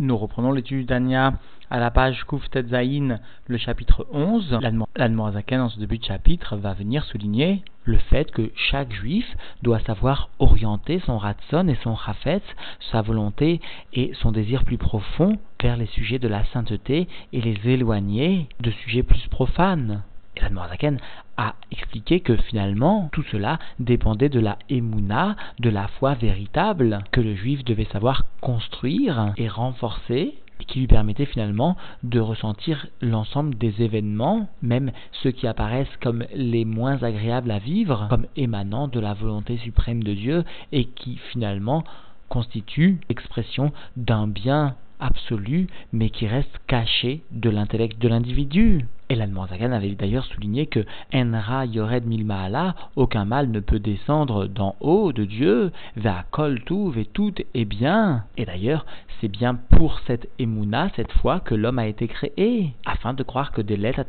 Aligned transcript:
Nous 0.00 0.16
reprenons 0.16 0.52
l'étude 0.52 0.86
d'Ania 0.86 1.32
à 1.70 1.80
la 1.80 1.90
page 1.90 2.22
Kouf 2.22 2.48
Tetzaïn, 2.50 3.18
le 3.48 3.58
chapitre 3.58 4.06
11. 4.12 4.60
L'Admorazaken, 4.94 5.58
dans 5.58 5.68
ce 5.68 5.80
début 5.80 5.98
de 5.98 6.04
chapitre, 6.04 6.56
va 6.56 6.72
venir 6.72 7.04
souligner 7.04 7.64
le 7.82 7.98
fait 7.98 8.30
que 8.30 8.52
chaque 8.54 8.92
juif 8.92 9.26
doit 9.62 9.80
savoir 9.80 10.28
orienter 10.38 11.00
son 11.00 11.18
ratson 11.18 11.66
et 11.66 11.76
son 11.82 11.96
chafetz, 11.96 12.44
sa 12.92 13.02
volonté 13.02 13.60
et 13.92 14.12
son 14.22 14.30
désir 14.30 14.62
plus 14.62 14.78
profond 14.78 15.36
vers 15.60 15.76
les 15.76 15.86
sujets 15.86 16.20
de 16.20 16.28
la 16.28 16.44
sainteté 16.52 17.08
et 17.32 17.40
les 17.40 17.58
éloigner 17.68 18.48
de 18.60 18.70
sujets 18.70 19.02
plus 19.02 19.26
profanes. 19.26 20.02
Et 20.38 20.40
l'Admorazaken 20.40 20.98
a 21.36 21.54
expliqué 21.72 22.20
que 22.20 22.36
finalement 22.36 23.08
tout 23.12 23.24
cela 23.30 23.58
dépendait 23.80 24.28
de 24.28 24.40
la 24.40 24.58
émouna, 24.68 25.36
de 25.58 25.68
la 25.68 25.88
foi 25.88 26.14
véritable 26.14 27.00
que 27.10 27.20
le 27.20 27.34
juif 27.34 27.64
devait 27.64 27.88
savoir 27.92 28.24
construire 28.40 29.32
et 29.36 29.48
renforcer 29.48 30.34
et 30.60 30.64
qui 30.64 30.80
lui 30.80 30.86
permettait 30.86 31.26
finalement 31.26 31.76
de 32.02 32.20
ressentir 32.20 32.86
l'ensemble 33.00 33.56
des 33.56 33.82
événements, 33.82 34.48
même 34.62 34.92
ceux 35.22 35.30
qui 35.30 35.46
apparaissent 35.46 35.96
comme 36.00 36.24
les 36.34 36.64
moins 36.64 37.02
agréables 37.02 37.50
à 37.50 37.58
vivre, 37.58 38.06
comme 38.10 38.26
émanant 38.36 38.88
de 38.88 39.00
la 39.00 39.14
volonté 39.14 39.56
suprême 39.58 40.02
de 40.02 40.14
Dieu 40.14 40.44
et 40.72 40.84
qui 40.84 41.16
finalement 41.32 41.84
constituent 42.28 43.00
l'expression 43.08 43.72
d'un 43.96 44.26
bien 44.26 44.76
absolu, 45.00 45.68
mais 45.92 46.10
qui 46.10 46.26
reste 46.26 46.58
caché 46.66 47.22
de 47.30 47.50
l'intellect 47.50 48.00
de 48.00 48.08
l'individu. 48.08 48.84
Et 49.10 49.14
l'Admorazagan 49.14 49.72
avait 49.72 49.94
d'ailleurs 49.94 50.26
souligné 50.26 50.66
que 50.66 50.84
Enra 51.14 51.64
Yored 51.64 52.06
Milmaala, 52.06 52.74
aucun 52.94 53.24
mal 53.24 53.50
ne 53.50 53.60
peut 53.60 53.78
descendre 53.78 54.46
d'en 54.46 54.76
haut 54.80 55.12
de 55.12 55.24
Dieu, 55.24 55.72
va 55.96 56.24
kol 56.30 56.60
et 56.96 57.06
tout 57.06 57.32
est 57.54 57.64
bien. 57.64 58.24
Et 58.36 58.44
d'ailleurs, 58.44 58.84
c'est 59.20 59.28
bien 59.28 59.54
pour 59.54 60.00
cette 60.06 60.28
émouna, 60.38 60.90
cette 60.94 61.12
fois, 61.12 61.40
que 61.40 61.54
l'homme 61.54 61.78
a 61.78 61.86
été 61.86 62.06
créé, 62.06 62.74
afin 62.84 63.14
de 63.14 63.22
croire 63.22 63.52
que 63.52 63.62
des 63.62 63.76
lettres 63.76 64.00
à 64.00 64.04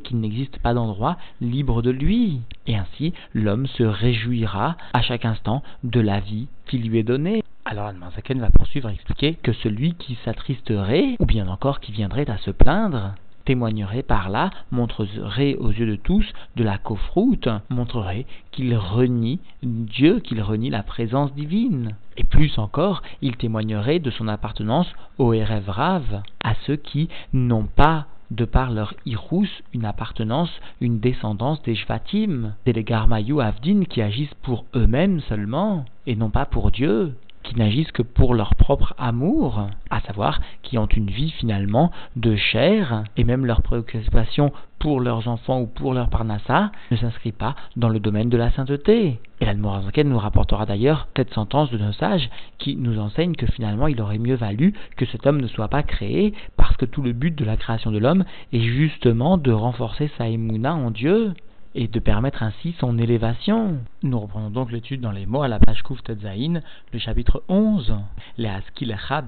qu'il 0.00 0.20
n'existe 0.20 0.58
pas 0.58 0.74
d'endroit 0.74 1.16
libre 1.40 1.82
de 1.82 1.90
lui. 1.90 2.40
Et 2.66 2.76
ainsi, 2.76 3.12
l'homme 3.34 3.66
se 3.66 3.82
réjouira 3.82 4.76
à 4.92 5.02
chaque 5.02 5.24
instant 5.24 5.62
de 5.82 6.00
la 6.00 6.20
vie 6.20 6.46
qui 6.66 6.78
lui 6.78 6.98
est 6.98 7.02
donnée. 7.02 7.42
Alors 7.66 7.86
Admorazaken 7.86 8.40
va 8.40 8.50
poursuivre 8.50 8.88
à 8.88 8.92
expliquer 8.92 9.34
que 9.34 9.52
celui 9.54 9.94
qui 9.94 10.18
s'attristerait, 10.24 11.16
ou 11.18 11.24
bien 11.24 11.48
encore 11.48 11.80
qui 11.80 11.92
viendrait 11.92 12.28
à 12.30 12.36
se 12.38 12.50
plaindre, 12.50 13.14
témoignerait 13.44 14.02
par 14.02 14.28
là, 14.28 14.50
montrerait 14.70 15.56
aux 15.56 15.70
yeux 15.70 15.86
de 15.86 15.96
tous 15.96 16.26
de 16.56 16.64
la 16.64 16.78
coffroute, 16.78 17.48
montrerait 17.70 18.26
qu'il 18.52 18.76
renie 18.76 19.40
Dieu, 19.62 20.20
qu'il 20.20 20.40
renie 20.42 20.70
la 20.70 20.82
présence 20.82 21.32
divine. 21.34 21.94
Et 22.16 22.24
plus 22.24 22.58
encore, 22.58 23.02
il 23.22 23.36
témoignerait 23.36 23.98
de 23.98 24.10
son 24.10 24.28
appartenance 24.28 24.92
au 25.18 25.32
Erev 25.32 25.68
Rav, 25.68 26.22
à 26.42 26.54
ceux 26.66 26.76
qui 26.76 27.08
n'ont 27.32 27.66
pas 27.66 28.06
de 28.30 28.44
par 28.44 28.70
leur 28.70 28.94
irous, 29.06 29.46
une 29.72 29.84
appartenance, 29.84 30.50
une 30.80 30.98
descendance 30.98 31.62
des 31.62 31.74
Shvatim, 31.74 32.54
des 32.64 32.72
Legarmayou 32.72 33.40
Avdin 33.40 33.84
qui 33.84 34.02
agissent 34.02 34.34
pour 34.42 34.64
eux-mêmes 34.74 35.20
seulement, 35.28 35.84
et 36.06 36.16
non 36.16 36.30
pas 36.30 36.46
pour 36.46 36.70
Dieu 36.70 37.14
qui 37.44 37.56
n'agissent 37.56 37.92
que 37.92 38.02
pour 38.02 38.34
leur 38.34 38.56
propre 38.56 38.94
amour, 38.98 39.68
à 39.90 40.00
savoir 40.00 40.40
qui 40.62 40.76
ont 40.78 40.86
une 40.86 41.10
vie 41.10 41.30
finalement 41.30 41.92
de 42.16 42.34
chair, 42.34 43.04
et 43.16 43.22
même 43.22 43.46
leur 43.46 43.62
préoccupation 43.62 44.52
pour 44.80 45.00
leurs 45.00 45.28
enfants 45.28 45.60
ou 45.60 45.66
pour 45.66 45.94
leur 45.94 46.10
parnassa 46.10 46.70
ne 46.90 46.96
s'inscrit 46.96 47.32
pas 47.32 47.54
dans 47.76 47.88
le 47.88 48.00
domaine 48.00 48.28
de 48.28 48.36
la 48.36 48.50
sainteté. 48.50 49.18
Et 49.40 49.44
l'Admorazaken 49.46 50.08
nous 50.08 50.18
rapportera 50.18 50.66
d'ailleurs 50.66 51.08
cette 51.16 51.32
sentence 51.32 51.70
de 51.70 51.78
nos 51.78 51.92
sages 51.92 52.28
qui 52.58 52.76
nous 52.76 52.98
enseigne 52.98 53.34
que 53.34 53.46
finalement 53.46 53.86
il 53.86 54.00
aurait 54.02 54.18
mieux 54.18 54.34
valu 54.34 54.74
que 54.96 55.06
cet 55.06 55.26
homme 55.26 55.40
ne 55.40 55.46
soit 55.46 55.68
pas 55.68 55.82
créé 55.82 56.34
parce 56.56 56.76
que 56.76 56.84
tout 56.84 57.02
le 57.02 57.12
but 57.12 57.34
de 57.34 57.44
la 57.44 57.56
création 57.56 57.92
de 57.92 57.98
l'homme 57.98 58.24
est 58.52 58.60
justement 58.60 59.38
de 59.38 59.52
renforcer 59.52 60.10
sa 60.18 60.28
émouna 60.28 60.74
en 60.74 60.90
Dieu 60.90 61.32
et 61.74 61.88
de 61.88 61.98
permettre 61.98 62.42
ainsi 62.42 62.74
son 62.78 62.98
élévation. 62.98 63.78
Nous 64.02 64.18
reprenons 64.18 64.50
donc 64.50 64.70
l'étude 64.70 65.00
dans 65.00 65.10
les 65.10 65.26
mots 65.26 65.42
à 65.42 65.48
la 65.48 65.58
page 65.58 65.82
Kouf 65.82 65.98
Zain, 66.20 66.60
le 66.92 66.98
chapitre 66.98 67.42
11. 67.48 67.94
Les 68.38 68.50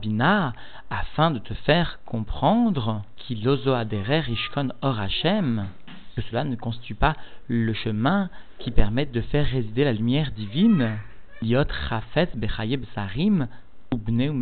Bina, 0.01 0.53
afin 0.91 1.31
de 1.31 1.39
te 1.39 1.55
faire 1.55 1.99
comprendre 2.07 3.03
qu'il 3.17 3.49
aderer 3.49 4.23
Ishkon 4.29 4.69
Or 4.83 5.01
que 6.15 6.23
cela 6.23 6.45
ne 6.45 6.57
constitue 6.57 6.95
pas 6.95 7.15
le 7.49 7.75
chemin 7.75 8.31
qui 8.59 8.71
permet 8.71 9.07
de 9.07 9.21
faire 9.21 9.47
résider 9.47 9.85
la 9.85 9.93
lumière 9.93 10.31
divine. 10.31 10.99
Liot 11.43 11.65
Chafet 11.89 12.31
Bechayeb 12.35 12.85
Sarim, 12.95 13.49
ou 13.93 13.99
Bne 13.99 14.31
ou 14.31 14.35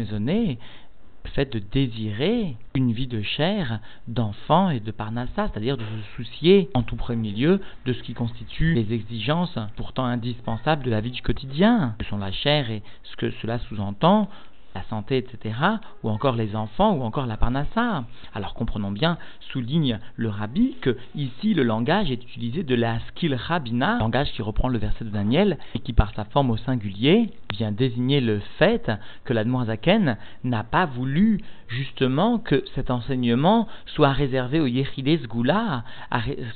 fait 1.28 1.52
de 1.52 1.58
désirer 1.58 2.56
une 2.74 2.92
vie 2.92 3.06
de 3.06 3.22
chair, 3.22 3.80
d'enfant 4.08 4.70
et 4.70 4.80
de 4.80 4.90
parnassa, 4.90 5.48
c'est-à-dire 5.48 5.76
de 5.76 5.84
se 5.84 6.16
soucier 6.16 6.68
en 6.74 6.82
tout 6.82 6.96
premier 6.96 7.30
lieu 7.30 7.60
de 7.86 7.92
ce 7.92 8.02
qui 8.02 8.14
constitue 8.14 8.74
les 8.74 8.92
exigences 8.92 9.58
pourtant 9.76 10.04
indispensables 10.04 10.84
de 10.84 10.90
la 10.90 11.00
vie 11.00 11.10
du 11.10 11.22
quotidien, 11.22 11.94
que 11.98 12.04
sont 12.06 12.18
la 12.18 12.32
chair 12.32 12.70
et 12.70 12.82
ce 13.04 13.16
que 13.16 13.30
cela 13.42 13.58
sous-entend, 13.58 14.28
la 14.74 14.82
santé, 14.90 15.18
etc., 15.18 15.54
ou 16.02 16.10
encore 16.10 16.36
les 16.36 16.56
enfants, 16.56 16.94
ou 16.94 17.02
encore 17.02 17.26
la 17.26 17.36
parnassa. 17.36 18.04
Alors 18.34 18.54
comprenons 18.54 18.90
bien, 18.90 19.18
souligne 19.52 19.98
le 20.16 20.28
rabbi, 20.28 20.76
que 20.80 20.96
ici 21.14 21.54
le 21.54 21.62
langage 21.62 22.10
est 22.10 22.22
utilisé 22.22 22.62
de 22.62 22.74
la 22.74 22.98
skill 23.08 23.34
rabbina, 23.34 23.98
langage 23.98 24.32
qui 24.32 24.42
reprend 24.42 24.68
le 24.68 24.78
verset 24.78 25.04
de 25.04 25.10
Daniel, 25.10 25.58
et 25.74 25.78
qui 25.78 25.92
par 25.92 26.12
sa 26.14 26.24
forme 26.24 26.50
au 26.50 26.56
singulier 26.56 27.30
vient 27.52 27.72
désigner 27.72 28.20
le 28.20 28.40
fait 28.58 28.90
que 29.24 29.32
l'Admoazaken 29.32 30.16
n'a 30.42 30.64
pas 30.64 30.86
voulu 30.86 31.40
justement 31.68 32.38
que 32.38 32.64
cet 32.74 32.90
enseignement 32.90 33.68
soit 33.86 34.12
réservé 34.12 34.60
au 34.60 34.66
Yechides 34.66 35.26
Goula, 35.26 35.84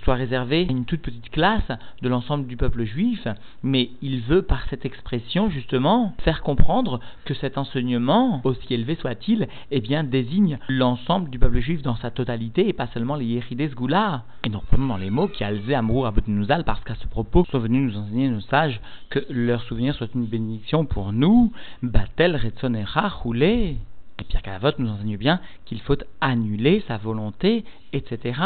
soit 0.02 0.14
réservé 0.14 0.66
à 0.68 0.72
une 0.72 0.84
toute 0.84 1.02
petite 1.02 1.30
classe 1.30 1.70
de 2.02 2.08
l'ensemble 2.08 2.46
du 2.46 2.56
peuple 2.56 2.84
juif, 2.84 3.26
mais 3.62 3.90
il 4.02 4.20
veut 4.20 4.42
par 4.42 4.66
cette 4.68 4.84
expression 4.84 5.50
justement 5.50 6.14
faire 6.24 6.42
comprendre 6.42 7.00
que 7.24 7.34
cet 7.34 7.58
enseignement, 7.58 8.07
aussi 8.44 8.74
élevé 8.74 8.96
soit-il, 8.96 9.48
eh 9.70 9.80
bien 9.80 10.04
désigne 10.04 10.58
l'ensemble 10.68 11.30
du 11.30 11.38
peuple 11.38 11.60
juif 11.60 11.82
dans 11.82 11.96
sa 11.96 12.10
totalité 12.10 12.68
et 12.68 12.72
pas 12.72 12.86
seulement 12.88 13.16
les 13.16 13.26
Yechides 13.26 13.74
Goula. 13.74 14.24
Et 14.44 14.50
seulement 14.70 14.94
dans 14.94 14.96
les 14.96 15.10
mots 15.10 15.28
qui 15.28 15.44
alzé 15.44 15.74
amour 15.74 16.06
à 16.06 16.12
Nouzal 16.26 16.64
parce 16.64 16.82
qu'à 16.84 16.94
ce 16.94 17.06
propos 17.06 17.44
sont 17.50 17.58
venus 17.58 17.92
nous 17.92 18.00
enseigner 18.00 18.28
nos 18.28 18.40
sages 18.40 18.80
que 19.10 19.20
leur 19.30 19.62
souvenir 19.62 19.94
soit 19.94 20.08
une 20.14 20.26
bénédiction 20.26 20.84
pour 20.84 21.12
nous, 21.12 21.52
Batel 21.82 22.36
Retzonera 22.36 23.08
Roulé. 23.08 23.76
Et 24.20 24.24
Pierre 24.24 24.42
Calavote 24.42 24.80
nous 24.80 24.90
enseigne 24.90 25.16
bien 25.16 25.40
qu'il 25.64 25.80
faut 25.80 25.96
annuler 26.20 26.82
sa 26.88 26.96
volonté, 26.96 27.64
etc. 27.92 28.40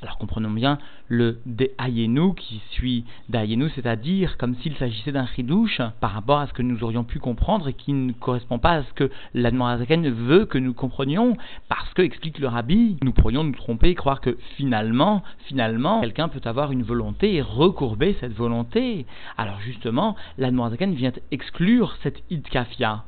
Alors 0.00 0.18
comprenons 0.20 0.50
bien 0.50 0.78
le 1.08 1.40
Ayenu 1.78 2.32
qui 2.36 2.62
suit 2.70 3.04
d'Ayenu, 3.28 3.68
c'est-à-dire 3.74 4.36
comme 4.38 4.54
s'il 4.56 4.76
s'agissait 4.76 5.10
d'un 5.10 5.26
chidouche 5.26 5.80
par 6.00 6.12
rapport 6.12 6.38
à 6.38 6.46
ce 6.46 6.52
que 6.52 6.62
nous 6.62 6.84
aurions 6.84 7.02
pu 7.02 7.18
comprendre 7.18 7.66
et 7.66 7.72
qui 7.72 7.92
ne 7.92 8.12
correspond 8.12 8.60
pas 8.60 8.74
à 8.74 8.82
ce 8.84 8.92
que 8.92 9.10
l'Admorazaken 9.34 10.08
veut 10.10 10.46
que 10.46 10.58
nous 10.58 10.74
comprenions, 10.74 11.36
parce 11.68 11.92
que, 11.94 12.02
explique 12.02 12.38
le 12.38 12.46
rabbi, 12.46 12.96
nous 13.02 13.12
pourrions 13.12 13.42
nous 13.42 13.52
tromper 13.52 13.90
et 13.90 13.94
croire 13.96 14.20
que 14.20 14.38
finalement, 14.56 15.24
finalement, 15.46 16.02
quelqu'un 16.02 16.28
peut 16.28 16.40
avoir 16.44 16.70
une 16.70 16.84
volonté 16.84 17.34
et 17.34 17.42
recourber 17.42 18.16
cette 18.20 18.32
volonté. 18.32 19.06
Alors 19.36 19.58
justement, 19.60 20.14
l'Admorazaken 20.38 20.94
vient 20.94 21.12
exclure 21.32 21.96
cette 22.04 22.22
idkafia 22.30 23.04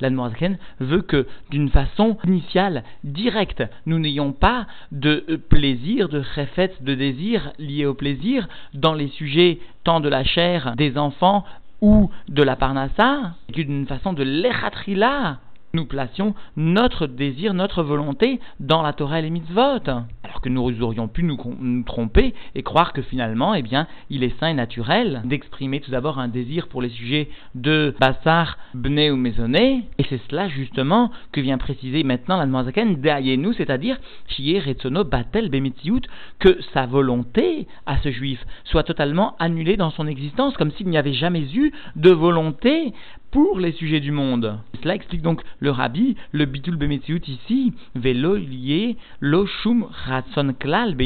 l'Admorazaken 0.00 0.58
veut 0.80 1.02
que, 1.02 1.26
d'une 1.50 1.70
façon 1.70 2.16
initiale, 2.24 2.84
directe, 3.04 3.62
nous 3.86 3.98
n'ayons 3.98 4.32
pas 4.32 4.66
de 4.92 5.24
euh, 5.28 5.38
plaisir, 5.38 6.08
de 6.08 6.22
réfet, 6.34 6.74
de 6.80 6.94
désir 6.94 7.52
lié 7.58 7.86
au 7.86 7.94
plaisir 7.94 8.48
dans 8.74 8.94
les 8.94 9.08
sujets 9.08 9.58
tant 9.84 10.00
de 10.00 10.08
la 10.08 10.24
chair 10.24 10.74
des 10.76 10.98
enfants 10.98 11.44
ou 11.80 12.10
de 12.28 12.42
la 12.42 12.56
parnassa, 12.56 13.34
d'une 13.48 13.86
façon 13.86 14.12
de 14.12 14.22
l'echatrila, 14.22 15.38
nous 15.74 15.86
placions 15.86 16.34
notre 16.56 17.06
désir, 17.06 17.54
notre 17.54 17.82
volonté 17.82 18.40
dans 18.58 18.82
la 18.82 18.92
Torah 18.92 19.18
et 19.18 19.22
les 19.22 19.30
mitzvot. 19.30 19.82
Alors 20.28 20.42
que 20.42 20.50
nous 20.50 20.82
aurions 20.82 21.08
pu 21.08 21.22
nous, 21.22 21.38
tromper 21.84 22.34
et 22.54 22.62
croire 22.62 22.92
que 22.92 23.00
finalement, 23.00 23.54
eh 23.54 23.62
bien, 23.62 23.86
il 24.10 24.22
est 24.22 24.38
sain 24.38 24.48
et 24.48 24.54
naturel 24.54 25.22
d'exprimer 25.24 25.80
tout 25.80 25.90
d'abord 25.90 26.18
un 26.18 26.28
désir 26.28 26.68
pour 26.68 26.82
les 26.82 26.90
sujets 26.90 27.30
de 27.54 27.94
Bassar, 27.98 28.58
Bné 28.74 29.10
ou 29.10 29.16
Maisonné. 29.16 29.84
Et 29.96 30.04
c'est 30.10 30.20
cela 30.28 30.48
justement 30.48 31.10
que 31.32 31.40
vient 31.40 31.56
préciser 31.56 32.02
maintenant 32.02 32.36
la 32.36 32.64
Zaken 32.64 33.00
nous, 33.40 33.52
c'est-à-dire 33.54 33.96
Shier 34.26 34.60
Retsono 34.60 35.02
Batel 35.04 35.48
Bemitziut, 35.48 36.02
que 36.38 36.58
sa 36.74 36.84
volonté 36.84 37.66
à 37.86 37.96
ce 37.98 38.10
juif 38.10 38.44
soit 38.64 38.82
totalement 38.82 39.34
annulée 39.38 39.78
dans 39.78 39.90
son 39.90 40.06
existence, 40.06 40.56
comme 40.58 40.72
s'il 40.72 40.88
n'y 40.88 40.98
avait 40.98 41.14
jamais 41.14 41.46
eu 41.54 41.72
de 41.96 42.10
volonté 42.10 42.92
pour 43.30 43.58
les 43.58 43.72
sujets 43.72 44.00
du 44.00 44.10
monde. 44.10 44.58
Cela 44.82 44.94
explique 44.94 45.22
donc 45.22 45.42
le 45.58 45.70
rabbi, 45.70 46.16
le 46.32 46.44
bitul 46.46 46.76
bemetziut 46.76 47.22
ici, 47.26 47.72
velo 47.94 48.36
lié 48.36 48.96
lo 49.20 49.46
shum 49.46 49.86
ratson 50.18 50.54
klal 50.58 50.96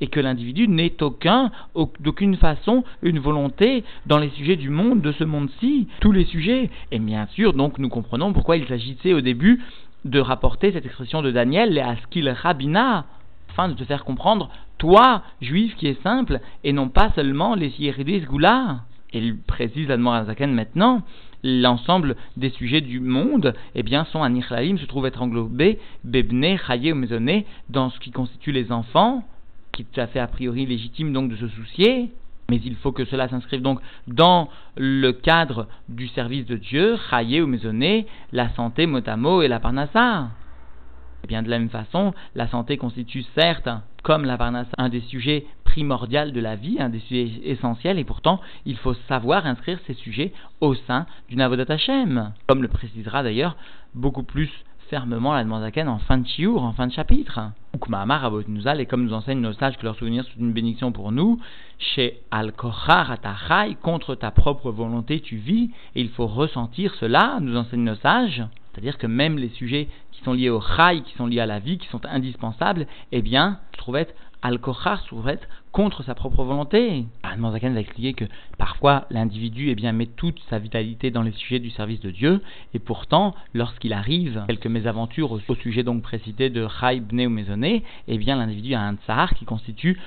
et 0.00 0.06
que 0.06 0.20
l'individu 0.20 0.68
n'est 0.68 1.02
aucun, 1.02 1.50
d'aucune 2.00 2.36
façon, 2.36 2.84
une 3.02 3.18
volonté 3.18 3.84
dans 4.06 4.18
les 4.18 4.30
sujets 4.30 4.56
du 4.56 4.70
monde, 4.70 5.00
de 5.00 5.12
ce 5.12 5.24
monde-ci, 5.24 5.88
tous 6.00 6.12
les 6.12 6.24
sujets. 6.24 6.70
Et 6.92 6.98
bien 6.98 7.26
sûr, 7.32 7.52
donc 7.52 7.78
nous 7.78 7.88
comprenons 7.88 8.32
pourquoi 8.32 8.56
il 8.56 8.66
s'agissait 8.66 9.14
au 9.14 9.20
début 9.20 9.62
de 10.04 10.20
rapporter 10.20 10.72
cette 10.72 10.86
expression 10.86 11.22
de 11.22 11.30
Daniel, 11.30 11.72
les 11.74 11.80
askil 11.80 12.28
rabina, 12.28 13.06
afin 13.50 13.68
de 13.68 13.74
te 13.74 13.84
faire 13.84 14.04
comprendre, 14.04 14.50
toi, 14.78 15.22
juif 15.40 15.74
qui 15.76 15.88
est 15.88 16.02
simple, 16.02 16.40
et 16.62 16.72
non 16.72 16.88
pas 16.88 17.10
seulement 17.16 17.54
les 17.54 17.72
yéridis 17.78 18.20
goula. 18.20 18.80
Et 19.12 19.18
il 19.18 19.38
précise 19.38 19.88
Zaken 19.88 20.52
maintenant, 20.54 21.02
l'ensemble 21.42 22.16
des 22.36 22.50
sujets 22.50 22.80
du 22.80 23.00
monde, 23.00 23.54
eh 23.74 23.82
bien, 23.82 24.04
sont 24.04 24.22
un 24.22 24.40
se 24.40 24.86
trouve 24.86 25.06
être 25.06 25.22
englobés, 25.22 25.78
bebne, 26.04 26.56
chaye 26.66 26.92
ou 26.92 26.96
maisonné, 26.96 27.46
dans 27.68 27.90
ce 27.90 28.00
qui 28.00 28.10
constitue 28.10 28.52
les 28.52 28.72
enfants, 28.72 29.24
qui 29.72 29.82
est 29.82 29.86
tout 29.92 30.00
à 30.00 30.06
fait 30.06 30.20
a 30.20 30.26
priori 30.26 30.66
légitime 30.66 31.12
donc 31.12 31.30
de 31.30 31.36
se 31.36 31.48
soucier, 31.48 32.10
mais 32.50 32.60
il 32.64 32.76
faut 32.76 32.92
que 32.92 33.04
cela 33.04 33.28
s'inscrive 33.28 33.62
donc 33.62 33.80
dans 34.06 34.48
le 34.76 35.12
cadre 35.12 35.68
du 35.88 36.08
service 36.08 36.46
de 36.46 36.56
Dieu, 36.56 36.96
chaye 37.10 37.42
ou 37.42 37.46
maisonné, 37.46 38.06
la 38.32 38.48
santé, 38.50 38.86
motamo 38.86 39.42
et 39.42 39.48
la 39.48 39.60
parnassa. 39.60 40.28
Eh 41.24 41.26
bien 41.26 41.42
de 41.42 41.50
la 41.50 41.58
même 41.58 41.70
façon, 41.70 42.14
la 42.34 42.48
santé 42.48 42.76
constitue 42.76 43.24
certes, 43.34 43.68
comme 44.02 44.24
la 44.24 44.38
un 44.78 44.88
des 44.88 45.00
sujets 45.00 45.46
primordiaux 45.64 46.30
de 46.30 46.40
la 46.40 46.56
vie, 46.56 46.76
un 46.80 46.88
des 46.88 47.00
sujets 47.00 47.40
essentiels, 47.44 47.98
et 47.98 48.04
pourtant 48.04 48.40
il 48.64 48.76
faut 48.76 48.94
savoir 49.08 49.46
inscrire 49.46 49.78
ces 49.86 49.94
sujets 49.94 50.32
au 50.60 50.74
sein 50.74 51.06
du 51.28 51.40
Avodat 51.40 51.72
Hashem, 51.72 52.32
comme 52.46 52.62
le 52.62 52.68
précisera 52.68 53.22
d'ailleurs 53.22 53.56
beaucoup 53.94 54.22
plus 54.22 54.50
fermement 54.88 55.34
la 55.34 55.44
Zaken 55.44 55.88
en 55.88 55.98
fin 55.98 56.18
de 56.18 56.26
chiour, 56.26 56.62
en 56.62 56.72
fin 56.72 56.86
de 56.86 56.92
chapitre. 56.92 57.40
nous 58.48 58.68
et 58.68 58.86
comme 58.86 59.04
nous 59.04 59.12
enseignent 59.12 59.40
nos 59.40 59.52
sages 59.52 59.76
que 59.76 59.84
leur 59.84 59.96
souvenir 59.96 60.24
c'est 60.24 60.40
une 60.40 60.52
bénédiction 60.52 60.92
pour 60.92 61.12
nous, 61.12 61.38
chez 61.78 62.20
al 62.30 62.52
contre 62.52 64.14
ta 64.14 64.30
propre 64.30 64.70
volonté 64.70 65.20
tu 65.20 65.36
vis, 65.36 65.70
et 65.94 66.00
il 66.00 66.08
faut 66.08 66.26
ressentir 66.26 66.94
cela, 66.94 67.38
nous 67.40 67.56
enseignent 67.56 67.84
nos 67.84 67.96
sages. 67.96 68.42
C'est-à-dire 68.72 68.98
que 68.98 69.06
même 69.06 69.38
les 69.38 69.48
sujets 69.50 69.88
qui 70.12 70.22
sont 70.22 70.32
liés 70.32 70.50
au 70.50 70.60
chai, 70.60 71.02
qui 71.02 71.14
sont 71.14 71.26
liés 71.26 71.40
à 71.40 71.46
la 71.46 71.58
vie, 71.58 71.78
qui 71.78 71.88
sont 71.88 72.04
indispensables, 72.06 72.86
eh 73.12 73.22
bien, 73.22 73.58
je 73.72 73.78
trouvais 73.78 74.06
Al-Kochar 74.42 75.02
être 75.26 75.48
contre 75.72 76.02
sa 76.02 76.14
propre 76.14 76.44
volonté. 76.44 77.06
Anne 77.22 77.52
Zaken 77.52 77.74
va 77.74 77.80
expliquer 77.80 78.14
que 78.14 78.24
parfois 78.56 79.06
l'individu 79.10 79.70
eh 79.70 79.74
bien, 79.74 79.92
met 79.92 80.06
toute 80.06 80.40
sa 80.48 80.58
vitalité 80.58 81.10
dans 81.10 81.22
les 81.22 81.32
sujets 81.32 81.58
du 81.58 81.70
service 81.70 82.00
de 82.00 82.10
Dieu, 82.10 82.40
et 82.74 82.78
pourtant, 82.78 83.34
lorsqu'il 83.54 83.92
arrive 83.92 84.44
quelques 84.46 84.66
mésaventures 84.66 85.32
au, 85.32 85.54
sujet 85.56 85.82
donc 85.82 86.02
précité 86.02 86.50
de 86.50 86.66
Chai 86.80 87.00
Bne 87.00 87.26
ou 87.26 87.30
Maisonné, 87.30 87.82
eh 88.06 88.18
bien 88.18 88.36
l'individu 88.36 88.74
a 88.74 88.80
un 88.80 88.94
tsar 88.94 89.34
qui 89.34 89.44
constitue 89.44 89.98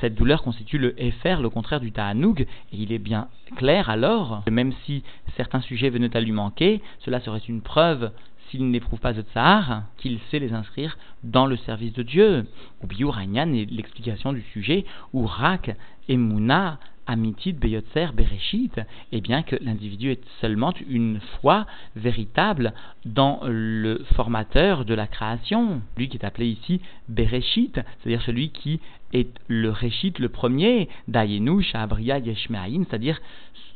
cette 0.00 0.14
douleur 0.14 0.42
constitue 0.42 0.78
le 0.78 1.00
Efer, 1.02 1.36
le 1.40 1.50
contraire 1.50 1.80
du 1.80 1.92
Ta'anoug, 1.92 2.42
et 2.42 2.46
il 2.72 2.92
est 2.92 2.98
bien 2.98 3.28
clair 3.56 3.88
alors 3.90 4.42
que 4.44 4.50
même 4.50 4.72
si 4.84 5.02
certains 5.36 5.60
sujets 5.60 5.90
venaient 5.90 6.16
à 6.16 6.20
lui 6.20 6.32
manquer, 6.32 6.82
cela 7.00 7.20
serait 7.20 7.38
une 7.38 7.62
preuve 7.62 8.10
s'il 8.48 8.70
n'éprouve 8.70 9.00
pas 9.00 9.12
de 9.12 9.22
tsar, 9.22 9.82
qu'il 9.96 10.18
sait 10.30 10.38
les 10.38 10.52
inscrire 10.52 10.96
dans 11.24 11.46
le 11.46 11.56
service 11.56 11.92
de 11.92 12.02
Dieu. 12.02 12.46
Ou 12.82 12.86
Biur 12.86 13.18
est 13.18 13.44
l'explication 13.70 14.32
du 14.32 14.42
sujet, 14.52 14.84
ou 15.12 15.26
Rak 15.26 15.74
et 16.08 16.16
Mouna 16.16 16.78
Amitit 17.06 17.52
Beyotzer 17.52 18.08
Bereshit, 18.14 18.80
et 19.12 19.20
bien 19.20 19.42
que 19.42 19.56
l'individu 19.60 20.10
est 20.10 20.22
seulement 20.40 20.72
une 20.88 21.20
foi 21.40 21.66
véritable 21.94 22.72
dans 23.04 23.40
le 23.44 24.04
formateur 24.14 24.84
de 24.84 24.94
la 24.94 25.06
création, 25.06 25.80
lui 25.96 26.08
qui 26.08 26.16
est 26.16 26.24
appelé 26.24 26.46
ici 26.48 26.80
Bereshit, 27.08 27.74
c'est-à-dire 27.74 28.22
celui 28.22 28.50
qui 28.50 28.80
est 29.12 29.30
le 29.48 29.70
Réchit, 29.70 30.14
le 30.18 30.28
premier, 30.28 30.88
Dayenu, 31.08 31.62
Shabria, 31.62 32.18
Yeshmeaïn, 32.18 32.84
c'est-à-dire 32.84 33.20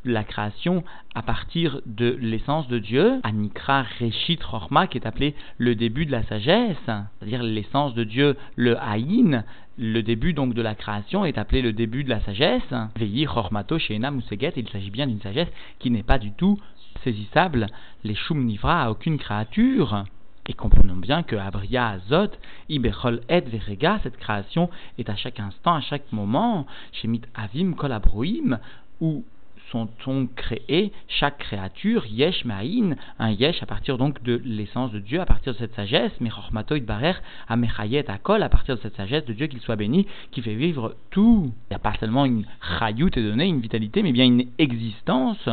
la 0.04 0.24
création 0.24 0.84
à 1.14 1.22
partir 1.22 1.80
de 1.86 2.16
l'essence 2.20 2.68
de 2.68 2.78
Dieu, 2.78 3.20
Anikra 3.22 3.84
Reshit 4.00 4.42
Rorma, 4.42 4.86
qui 4.86 4.98
est 4.98 5.06
appelé 5.06 5.34
le 5.58 5.74
début 5.74 6.06
de 6.06 6.12
la 6.12 6.22
sagesse, 6.24 6.76
c'est-à-dire 6.86 7.42
l'essence 7.42 7.94
de 7.94 8.04
Dieu, 8.04 8.36
le 8.56 8.78
Haïn, 8.78 9.44
le 9.78 10.02
début 10.02 10.32
donc 10.32 10.54
de 10.54 10.62
la 10.62 10.74
création 10.74 11.24
est 11.24 11.38
appelé 11.38 11.62
le 11.62 11.72
début 11.72 12.04
de 12.04 12.10
la 12.10 12.20
sagesse. 12.20 12.74
Veillir 12.96 13.32
Rormato 13.32 13.78
Shena 13.78 14.10
Museget, 14.10 14.52
il 14.56 14.68
s'agit 14.68 14.90
bien 14.90 15.06
d'une 15.06 15.20
sagesse 15.20 15.48
qui 15.78 15.90
n'est 15.90 16.02
pas 16.02 16.18
du 16.18 16.32
tout 16.32 16.58
saisissable, 17.02 17.66
les 18.04 18.14
Shum 18.14 18.44
Nivra 18.44 18.84
à 18.84 18.90
aucune 18.90 19.18
créature. 19.18 20.04
Et 20.46 20.52
comprenons 20.52 20.96
bien 20.96 21.22
que 21.22 21.36
Abria 21.36 21.88
Azot, 21.88 22.32
Iberol 22.68 23.20
Et 23.28 23.40
Verega, 23.40 24.00
cette 24.02 24.16
création 24.16 24.68
est 24.98 25.08
à 25.08 25.16
chaque 25.16 25.38
instant, 25.38 25.74
à 25.74 25.80
chaque 25.80 26.10
moment, 26.12 26.66
Shemit 26.92 27.22
Avim 27.34 27.72
Kol 27.72 27.92
Abroim, 27.92 28.58
où 29.00 29.24
sont 29.72 30.28
créés, 30.34 30.92
chaque 31.08 31.38
créature, 31.38 32.06
yesh 32.06 32.44
ma'in, 32.44 32.96
un 33.18 33.30
yesh 33.30 33.62
à 33.62 33.66
partir 33.66 33.98
donc 33.98 34.22
de 34.22 34.40
l'essence 34.44 34.92
de 34.92 34.98
Dieu, 34.98 35.20
à 35.20 35.26
partir 35.26 35.52
de 35.52 35.58
cette 35.58 35.74
sagesse, 35.74 36.12
mechormatoid 36.20 36.84
barer, 36.84 37.14
amechayet 37.48 38.10
akol, 38.10 38.42
à 38.42 38.48
partir 38.48 38.76
de 38.76 38.80
cette 38.80 38.96
sagesse 38.96 39.24
de 39.24 39.32
Dieu 39.32 39.46
qu'il 39.46 39.60
soit 39.60 39.76
béni, 39.76 40.06
qui 40.30 40.42
fait 40.42 40.54
vivre 40.54 40.96
tout. 41.10 41.52
Il 41.52 41.72
n'y 41.72 41.76
a 41.76 41.78
pas 41.78 41.94
seulement 42.00 42.24
une 42.24 42.44
chayut 42.78 43.10
et 43.16 43.22
donné, 43.22 43.46
une 43.46 43.60
vitalité, 43.60 44.02
mais 44.02 44.12
bien 44.12 44.24
une 44.24 44.46
existence 44.58 45.48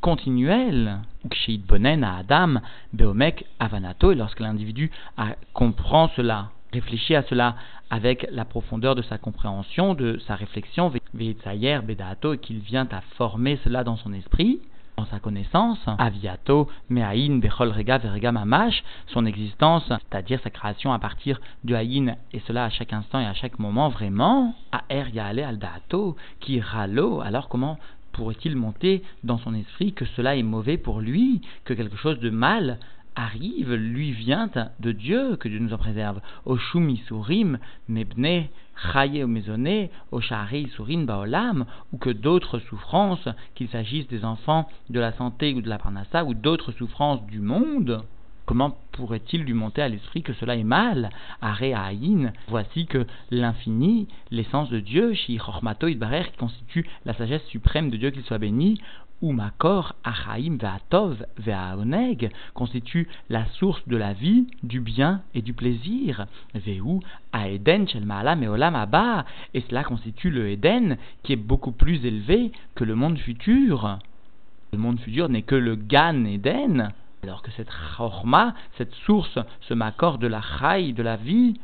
continuelle. 0.00 0.98
Ksheid 1.30 1.64
bonen 1.64 2.02
à 2.04 2.16
Adam, 2.16 2.60
beomek 2.92 3.44
avanato, 3.60 4.12
et 4.12 4.16
lorsque 4.16 4.40
l'individu 4.40 4.90
comprend 5.52 6.08
cela, 6.16 6.50
réfléchit 6.72 7.14
à 7.14 7.22
cela 7.22 7.56
avec 7.90 8.26
la 8.30 8.44
profondeur 8.44 8.94
de 8.94 9.02
sa 9.02 9.18
compréhension, 9.18 9.94
de 9.94 10.18
sa 10.26 10.34
réflexion, 10.34 10.90
Bedato, 11.14 12.32
et 12.32 12.38
qu'il 12.38 12.60
vient 12.60 12.88
à 12.90 13.02
former 13.16 13.58
cela 13.64 13.84
dans 13.84 13.96
son 13.96 14.12
esprit, 14.12 14.60
dans 14.96 15.04
sa 15.06 15.18
connaissance, 15.18 15.78
Aviato, 15.98 16.68
Meaïn, 16.88 17.38
Bechol 17.38 17.70
Rega, 17.70 17.98
Mamash, 18.32 18.82
son 19.08 19.26
existence, 19.26 19.84
c'est-à-dire 19.88 20.40
sa 20.42 20.50
création 20.50 20.92
à 20.92 20.98
partir 20.98 21.40
du 21.64 21.74
Haïn, 21.74 22.16
et 22.32 22.40
cela 22.46 22.64
à 22.64 22.70
chaque 22.70 22.92
instant 22.92 23.20
et 23.20 23.26
à 23.26 23.34
chaque 23.34 23.58
moment, 23.58 23.88
vraiment, 23.88 24.54
Er 24.88 25.04
qui 26.40 26.60
ralo, 26.60 27.20
alors 27.20 27.48
comment 27.48 27.78
pourrait-il 28.12 28.56
monter 28.56 29.02
dans 29.24 29.38
son 29.38 29.54
esprit 29.54 29.92
que 29.92 30.04
cela 30.04 30.36
est 30.36 30.42
mauvais 30.42 30.76
pour 30.76 31.00
lui, 31.00 31.40
que 31.64 31.74
quelque 31.74 31.96
chose 31.96 32.20
de 32.20 32.30
mal 32.30 32.78
arrive, 33.16 33.74
lui 33.74 34.12
vient 34.12 34.50
de 34.80 34.92
Dieu, 34.92 35.36
que 35.36 35.48
Dieu 35.48 35.58
nous 35.58 35.72
en 35.72 35.78
préserve. 35.78 36.20
Au 36.44 36.58
Surim, 36.58 37.58
Mebne, 37.88 38.46
Chaye 38.92 39.22
ou 39.22 39.28
Maisonné, 39.28 39.90
au 40.10 40.20
Shari 40.20 40.68
Surin 40.74 41.04
Baolam, 41.04 41.66
ou 41.92 41.98
que 41.98 42.10
d'autres 42.10 42.58
souffrances, 42.58 43.28
qu'il 43.54 43.68
s'agisse 43.68 44.08
des 44.08 44.24
enfants, 44.24 44.68
de 44.90 45.00
la 45.00 45.12
santé 45.12 45.54
ou 45.54 45.60
de 45.60 45.68
la 45.68 45.78
parnassa, 45.78 46.24
ou 46.24 46.34
d'autres 46.34 46.72
souffrances 46.72 47.24
du 47.26 47.40
monde, 47.40 48.04
Comment 48.44 48.76
pourrait-il 48.90 49.44
lui 49.44 49.52
monter 49.52 49.82
à 49.82 49.88
l'esprit 49.88 50.22
que 50.22 50.32
cela 50.34 50.56
est 50.56 50.64
mal? 50.64 51.10
Aïn, 51.40 52.32
voici 52.48 52.86
que 52.86 53.06
l'infini, 53.30 54.08
l'essence 54.30 54.68
de 54.68 54.80
Dieu, 54.80 55.14
Shi 55.14 55.38
Idbarer, 55.82 56.24
qui 56.24 56.36
constitue 56.36 56.86
la 57.04 57.14
sagesse 57.14 57.44
suprême 57.46 57.88
de 57.90 57.96
Dieu, 57.96 58.10
qu'il 58.10 58.24
soit 58.24 58.38
béni, 58.38 58.80
ou 59.22 59.32
Makor 59.32 59.94
Achaim 60.04 60.58
Ve'atov 60.60 61.24
Ve'aoneg 61.38 62.30
constitue 62.54 63.08
la 63.30 63.46
source 63.58 63.82
de 63.86 63.96
la 63.96 64.12
vie, 64.12 64.46
du 64.62 64.80
bien 64.80 65.22
et 65.34 65.40
du 65.40 65.54
plaisir. 65.54 66.26
Ve'u 66.54 67.00
Aeden 67.32 67.88
Shel 67.88 68.04
Ma'alam 68.04 68.42
Olam 68.42 69.24
et 69.54 69.60
cela 69.62 69.84
constitue 69.84 70.30
le 70.30 70.50
Eden 70.50 70.98
qui 71.22 71.32
est 71.32 71.36
beaucoup 71.36 71.72
plus 71.72 72.04
élevé 72.04 72.52
que 72.74 72.84
le 72.84 72.96
monde 72.96 73.18
futur. 73.18 73.98
Le 74.72 74.78
monde 74.78 75.00
futur 75.00 75.28
n'est 75.28 75.42
que 75.42 75.54
le 75.54 75.76
Gan 75.76 76.24
Eden, 76.24 76.92
alors 77.22 77.42
que 77.42 77.50
cette 77.52 77.70
Chorma, 77.96 78.54
cette 78.76 78.94
source, 79.06 79.38
ce 79.60 79.74
Makor 79.74 80.18
de 80.18 80.26
la 80.26 80.40
Chai, 80.42 80.92
de 80.92 81.02
la 81.02 81.16
vie, 81.16 81.54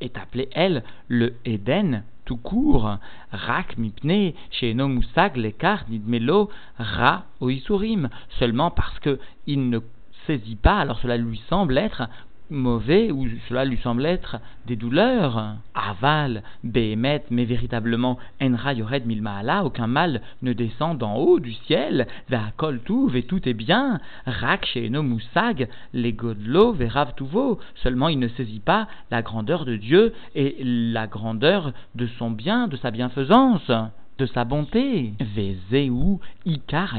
est 0.00 0.16
appelée, 0.18 0.48
elle, 0.52 0.82
le 1.08 1.34
Eden 1.44 2.02
tout 2.28 2.36
court, 2.36 2.98
rak 3.32 3.78
mipne, 3.78 4.32
chez 4.50 4.74
musag 4.74 5.36
l'écart 5.36 5.84
nidmelo 5.88 6.50
ra 6.76 7.24
oisurim, 7.40 8.10
seulement 8.38 8.70
parce 8.70 8.98
que 8.98 9.18
il 9.46 9.70
ne 9.70 9.78
saisit 10.26 10.56
pas, 10.56 10.78
alors 10.78 10.98
cela 11.00 11.16
lui 11.16 11.40
semble 11.48 11.78
être 11.78 12.02
mauvais 12.50 13.10
ou 13.10 13.26
cela 13.48 13.64
lui 13.64 13.78
semble 13.78 14.06
être 14.06 14.38
des 14.66 14.76
douleurs. 14.76 15.56
Aval, 15.74 16.42
Behemet, 16.64 17.24
mais 17.30 17.44
véritablement, 17.44 18.18
Enra 18.42 18.74
Yored 18.74 19.06
Milmaala, 19.06 19.64
aucun 19.64 19.86
mal 19.86 20.22
ne 20.42 20.52
descend 20.52 20.98
d'en 20.98 21.16
haut 21.16 21.40
du 21.40 21.52
ciel, 21.52 22.06
Ve'akol 22.28 22.80
Koltuv 22.80 23.16
et 23.16 23.22
tout 23.22 23.48
est 23.48 23.54
bien, 23.54 24.00
Rak 24.26 24.66
Sheeno 24.66 25.02
Musag, 25.02 25.68
les 25.92 26.12
Godlo, 26.12 26.72
Verav 26.72 27.14
Tuvo, 27.14 27.58
seulement 27.76 28.08
il 28.08 28.18
ne 28.18 28.28
saisit 28.28 28.60
pas 28.60 28.88
la 29.10 29.22
grandeur 29.22 29.64
de 29.64 29.76
Dieu 29.76 30.12
et 30.34 30.56
la 30.62 31.06
grandeur 31.06 31.72
de 31.94 32.06
son 32.18 32.30
bien, 32.30 32.68
de 32.68 32.76
sa 32.76 32.90
bienfaisance. 32.90 33.70
De 34.18 34.26
sa 34.26 34.44
bonté. 34.44 35.12
Ikar 36.46 36.98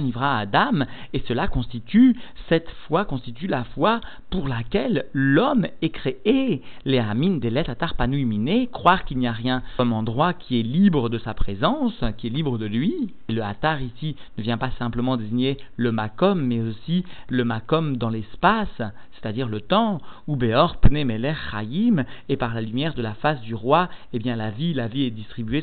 nivra 0.00 0.38
Adam, 0.38 0.84
et 1.12 1.22
cela 1.26 1.48
constitue, 1.48 2.16
cette 2.48 2.68
foi 2.86 3.04
constitue 3.04 3.46
la 3.46 3.64
foi 3.64 4.00
pour 4.30 4.48
laquelle 4.48 5.06
l'homme 5.12 5.66
est 5.80 5.90
créé. 5.90 6.62
Les 6.84 6.98
amines 6.98 7.40
des 7.40 7.50
lettres 7.50 7.70
atarpanuimine, 7.70 8.68
croire 8.68 9.04
qu'il 9.04 9.18
n'y 9.18 9.26
a 9.26 9.32
rien 9.32 9.62
comme 9.76 9.92
endroit 9.92 10.34
qui 10.34 10.60
est 10.60 10.62
libre 10.62 11.08
de 11.08 11.18
sa 11.18 11.34
présence, 11.34 12.04
qui 12.18 12.26
est 12.26 12.30
libre 12.30 12.58
de 12.58 12.66
lui. 12.66 13.14
Et 13.28 13.32
le 13.32 13.42
atar 13.42 13.80
ici 13.80 14.16
ne 14.36 14.42
vient 14.42 14.58
pas 14.58 14.70
simplement 14.78 15.16
désigner 15.16 15.58
le 15.76 15.92
makom, 15.92 16.40
mais 16.40 16.60
aussi 16.60 17.04
le 17.28 17.44
makom 17.44 17.96
dans 17.96 18.10
l'espace, 18.10 18.82
c'est-à-dire 19.12 19.48
le 19.48 19.60
temps, 19.60 20.00
où 20.26 20.36
Beor 20.36 20.76
Pnemeler 20.76 21.34
Chaim, 21.50 22.04
et 22.28 22.36
par 22.36 22.54
la 22.54 22.60
lumière 22.60 22.94
de 22.94 23.02
la 23.02 23.14
face 23.14 23.40
du 23.40 23.54
roi, 23.54 23.88
eh 24.12 24.18
bien 24.18 24.36
la 24.36 24.50
vie, 24.50 24.74
la 24.74 24.88
vie 24.88 25.04
est 25.04 25.10
distribuée 25.10 25.62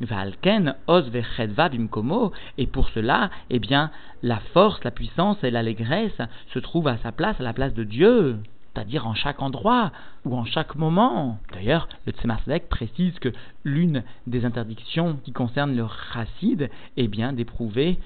Valken, 0.00 0.74
Os 0.86 1.10
Bimkomo, 1.10 2.32
et 2.58 2.66
pour 2.66 2.88
cela, 2.90 3.30
eh 3.50 3.58
bien, 3.58 3.90
la 4.22 4.40
force, 4.52 4.82
la 4.84 4.90
puissance 4.90 5.42
et 5.42 5.50
l'allégresse 5.50 6.20
se 6.52 6.58
trouvent 6.58 6.88
à 6.88 6.98
sa 6.98 7.12
place, 7.12 7.40
à 7.40 7.44
la 7.44 7.52
place 7.52 7.74
de 7.74 7.84
Dieu 7.84 8.38
c'est-à-dire 8.74 9.06
en 9.06 9.14
chaque 9.14 9.40
endroit 9.40 9.92
ou 10.24 10.36
en 10.36 10.44
chaque 10.44 10.74
moment. 10.74 11.38
D'ailleurs, 11.52 11.88
le 12.06 12.12
Tzemaslek 12.12 12.68
précise 12.68 13.16
que 13.20 13.32
l'une 13.62 14.02
des 14.26 14.44
interdictions 14.44 15.18
qui 15.22 15.32
concerne 15.32 15.76
le 15.76 15.84
racide 15.84 16.70
est 16.96 17.08
bien 17.08 17.32
d'éprouver 17.32 17.98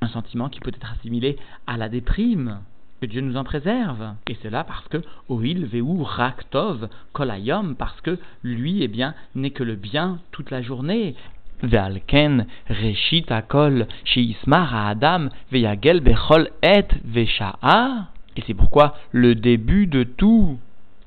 un 0.00 0.08
sentiment 0.08 0.48
qui 0.48 0.60
peut 0.60 0.72
être 0.74 0.92
assimilé 0.92 1.38
à 1.66 1.76
la 1.76 1.88
déprime. 1.88 2.60
Dieu 3.06 3.20
nous 3.20 3.36
en 3.36 3.44
préserve. 3.44 4.14
Et 4.28 4.36
cela 4.42 4.64
parce 4.64 4.86
que 4.88 4.98
Oil 5.28 5.64
Veu 5.64 5.82
Raktov 6.02 6.88
Kolayom, 7.12 7.74
parce 7.76 8.00
que 8.00 8.18
lui, 8.42 8.82
eh 8.82 8.88
bien, 8.88 9.14
n'est 9.34 9.50
que 9.50 9.62
le 9.62 9.76
bien 9.76 10.18
toute 10.32 10.50
la 10.50 10.62
journée. 10.62 11.14
Ve'alken 11.62 12.46
reshit 12.68 13.30
akol 13.30 13.86
sheismar 14.04 14.88
Adam 14.88 15.28
ve'yagel 15.50 16.00
bechol 16.00 16.50
et 16.62 16.84
ve'sha'a. 17.04 18.08
Et 18.36 18.42
c'est 18.46 18.54
pourquoi 18.54 18.94
le 19.12 19.34
début 19.34 19.86
de 19.86 20.02
tout 20.02 20.58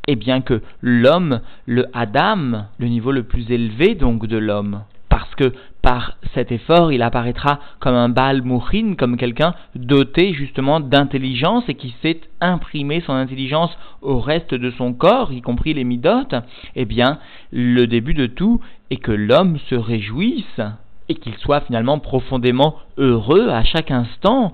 est 0.08 0.16
bien 0.16 0.42
que 0.42 0.62
l'homme, 0.82 1.42
le 1.68 1.86
Adam, 1.94 2.66
le 2.80 2.88
niveau 2.88 3.12
le 3.12 3.24
plus 3.24 3.52
élevé 3.52 3.94
donc 3.94 4.26
de 4.26 4.38
l'homme, 4.38 4.82
parce 5.20 5.36
que 5.36 5.52
par 5.82 6.14
cet 6.34 6.50
effort, 6.50 6.94
il 6.94 7.02
apparaîtra 7.02 7.60
comme 7.80 7.96
un 7.96 8.08
Baal 8.08 8.42
Mouchin, 8.42 8.96
comme 8.98 9.18
quelqu'un 9.18 9.54
doté 9.76 10.34
justement 10.34 10.80
d'intelligence 10.80 11.66
et 11.68 11.74
qui 11.74 11.94
sait 12.02 12.22
imprimer 12.40 13.02
son 13.02 13.14
intelligence 13.14 13.78
au 14.02 14.20
reste 14.20 14.54
de 14.54 14.72
son 14.72 14.94
corps, 14.94 15.34
y 15.34 15.42
compris 15.42 15.74
les 15.74 15.84
midotes, 15.84 16.36
eh 16.78 16.86
bien, 16.86 17.20
le 17.52 17.86
début 17.86 18.14
de 18.14 18.28
tout 18.28 18.62
est 18.92 18.98
que 18.98 19.12
l'homme 19.12 19.58
se 19.70 19.76
réjouisse 19.76 20.62
et 21.10 21.16
qu'il 21.16 21.36
soit 21.36 21.62
finalement 21.62 22.00
profondément 22.00 22.78
heureux 22.98 23.50
à 23.50 23.66
chaque 23.66 23.92
instant 23.92 24.54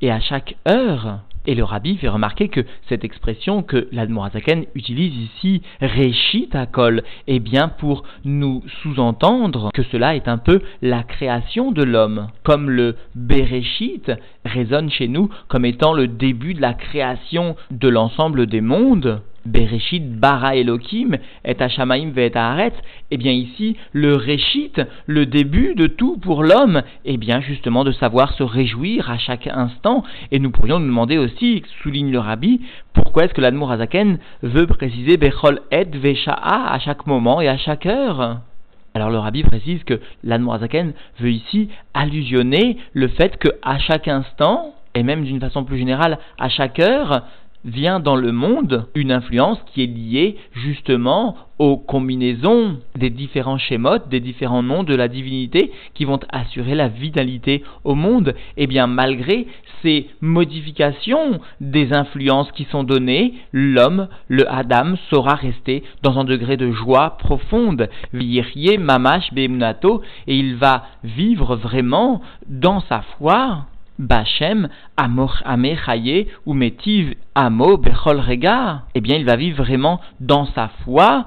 et 0.00 0.10
à 0.10 0.18
chaque 0.18 0.56
heure. 0.68 1.20
Et 1.46 1.54
le 1.54 1.64
rabbi 1.64 1.96
fait 1.96 2.08
remarquer 2.08 2.48
que 2.48 2.60
cette 2.88 3.04
expression 3.04 3.62
que 3.62 3.88
l'Admorazaken 3.92 4.66
utilise 4.74 5.14
ici, 5.16 5.62
Réchit 5.80 6.50
Akol, 6.52 7.02
est 7.28 7.38
bien 7.38 7.68
pour 7.68 8.04
nous 8.24 8.62
sous-entendre 8.82 9.70
que 9.72 9.82
cela 9.84 10.14
est 10.16 10.28
un 10.28 10.38
peu 10.38 10.60
la 10.82 11.02
création 11.02 11.72
de 11.72 11.82
l'homme. 11.82 12.28
Comme 12.42 12.68
le 12.68 12.96
Bereshit 13.14 14.12
résonne 14.44 14.90
chez 14.90 15.08
nous 15.08 15.30
comme 15.48 15.64
étant 15.64 15.94
le 15.94 16.08
début 16.08 16.54
de 16.54 16.60
la 16.60 16.74
création 16.74 17.56
de 17.70 17.88
l'ensemble 17.88 18.46
des 18.46 18.60
mondes, 18.60 19.22
Bereshit 19.46 20.18
bara 20.18 20.54
Elohim 20.56 21.16
et 21.44 21.60
Hashamaim 21.60 22.10
ve 22.10 22.20
et 22.20 22.72
eh 23.10 23.16
bien 23.16 23.32
ici, 23.32 23.76
le 23.92 24.14
Réchit, 24.14 24.72
le 25.06 25.26
début 25.26 25.74
de 25.74 25.86
tout 25.86 26.18
pour 26.18 26.42
l'homme, 26.42 26.82
eh 27.04 27.16
bien 27.16 27.40
justement 27.40 27.84
de 27.84 27.92
savoir 27.92 28.32
se 28.34 28.42
réjouir 28.42 29.10
à 29.10 29.18
chaque 29.18 29.46
instant. 29.46 30.04
Et 30.30 30.38
nous 30.38 30.50
pourrions 30.50 30.78
nous 30.78 30.86
demander 30.86 31.18
aussi, 31.18 31.62
souligne 31.82 32.12
le 32.12 32.18
Rabbi, 32.18 32.60
pourquoi 32.92 33.24
est-ce 33.24 33.34
que 33.34 33.40
l'Admour 33.40 33.72
Azaken 33.72 34.18
veut 34.42 34.66
préciser 34.66 35.16
Bechol 35.16 35.60
et 35.70 35.84
Vesha'a 35.84 36.72
à 36.72 36.78
chaque 36.78 37.06
moment 37.06 37.40
et 37.40 37.48
à 37.48 37.56
chaque 37.56 37.86
heure? 37.86 38.40
Alors 38.94 39.10
le 39.10 39.18
rabbi 39.18 39.44
précise 39.44 39.84
que 39.84 40.00
l'Admorazaken 40.24 40.92
veut 41.20 41.30
ici 41.30 41.68
allusionner 41.94 42.76
le 42.92 43.06
fait 43.08 43.36
que 43.36 43.48
à 43.62 43.78
chaque 43.78 44.08
instant, 44.08 44.74
et 44.94 45.04
même 45.04 45.24
d'une 45.24 45.40
façon 45.40 45.64
plus 45.64 45.78
générale 45.78 46.18
à 46.38 46.48
chaque 46.48 46.80
heure, 46.80 47.22
vient 47.64 48.00
dans 48.00 48.16
le 48.16 48.32
monde 48.32 48.86
une 48.94 49.12
influence 49.12 49.58
qui 49.66 49.82
est 49.82 49.86
liée 49.86 50.36
justement 50.52 51.36
aux 51.58 51.76
combinaisons 51.76 52.78
des 52.96 53.10
différents 53.10 53.58
schémotes, 53.58 54.08
des 54.08 54.20
différents 54.20 54.62
noms 54.62 54.82
de 54.82 54.94
la 54.94 55.08
divinité 55.08 55.70
qui 55.92 56.06
vont 56.06 56.18
assurer 56.30 56.74
la 56.74 56.88
vitalité 56.88 57.62
au 57.84 57.94
monde. 57.94 58.34
Et 58.56 58.62
eh 58.62 58.66
bien 58.66 58.86
malgré 58.86 59.46
ces 59.82 60.08
modifications 60.22 61.40
des 61.60 61.92
influences 61.92 62.50
qui 62.52 62.64
sont 62.64 62.82
données, 62.82 63.34
l'homme, 63.52 64.08
le 64.28 64.50
Adam, 64.50 64.94
saura 65.10 65.34
rester 65.34 65.82
dans 66.02 66.18
un 66.18 66.24
degré 66.24 66.56
de 66.56 66.70
joie 66.72 67.18
profonde. 67.18 67.90
Mamash 68.78 69.30
et 69.34 70.36
il 70.36 70.56
va 70.56 70.84
vivre 71.04 71.56
vraiment 71.56 72.22
dans 72.48 72.80
sa 72.88 73.02
foi 73.18 73.66
Bachem, 74.00 74.68
Amor 74.96 75.42
Amechaye 75.44 76.26
ou 76.46 76.54
Metiv 76.54 77.14
Amo 77.34 77.76
Bechol 77.76 78.18
Rega, 78.18 78.84
eh 78.94 79.02
bien 79.02 79.16
il 79.16 79.26
va 79.26 79.36
vivre 79.36 79.62
vraiment 79.62 80.00
dans 80.20 80.46
sa 80.46 80.70
foi 80.84 81.26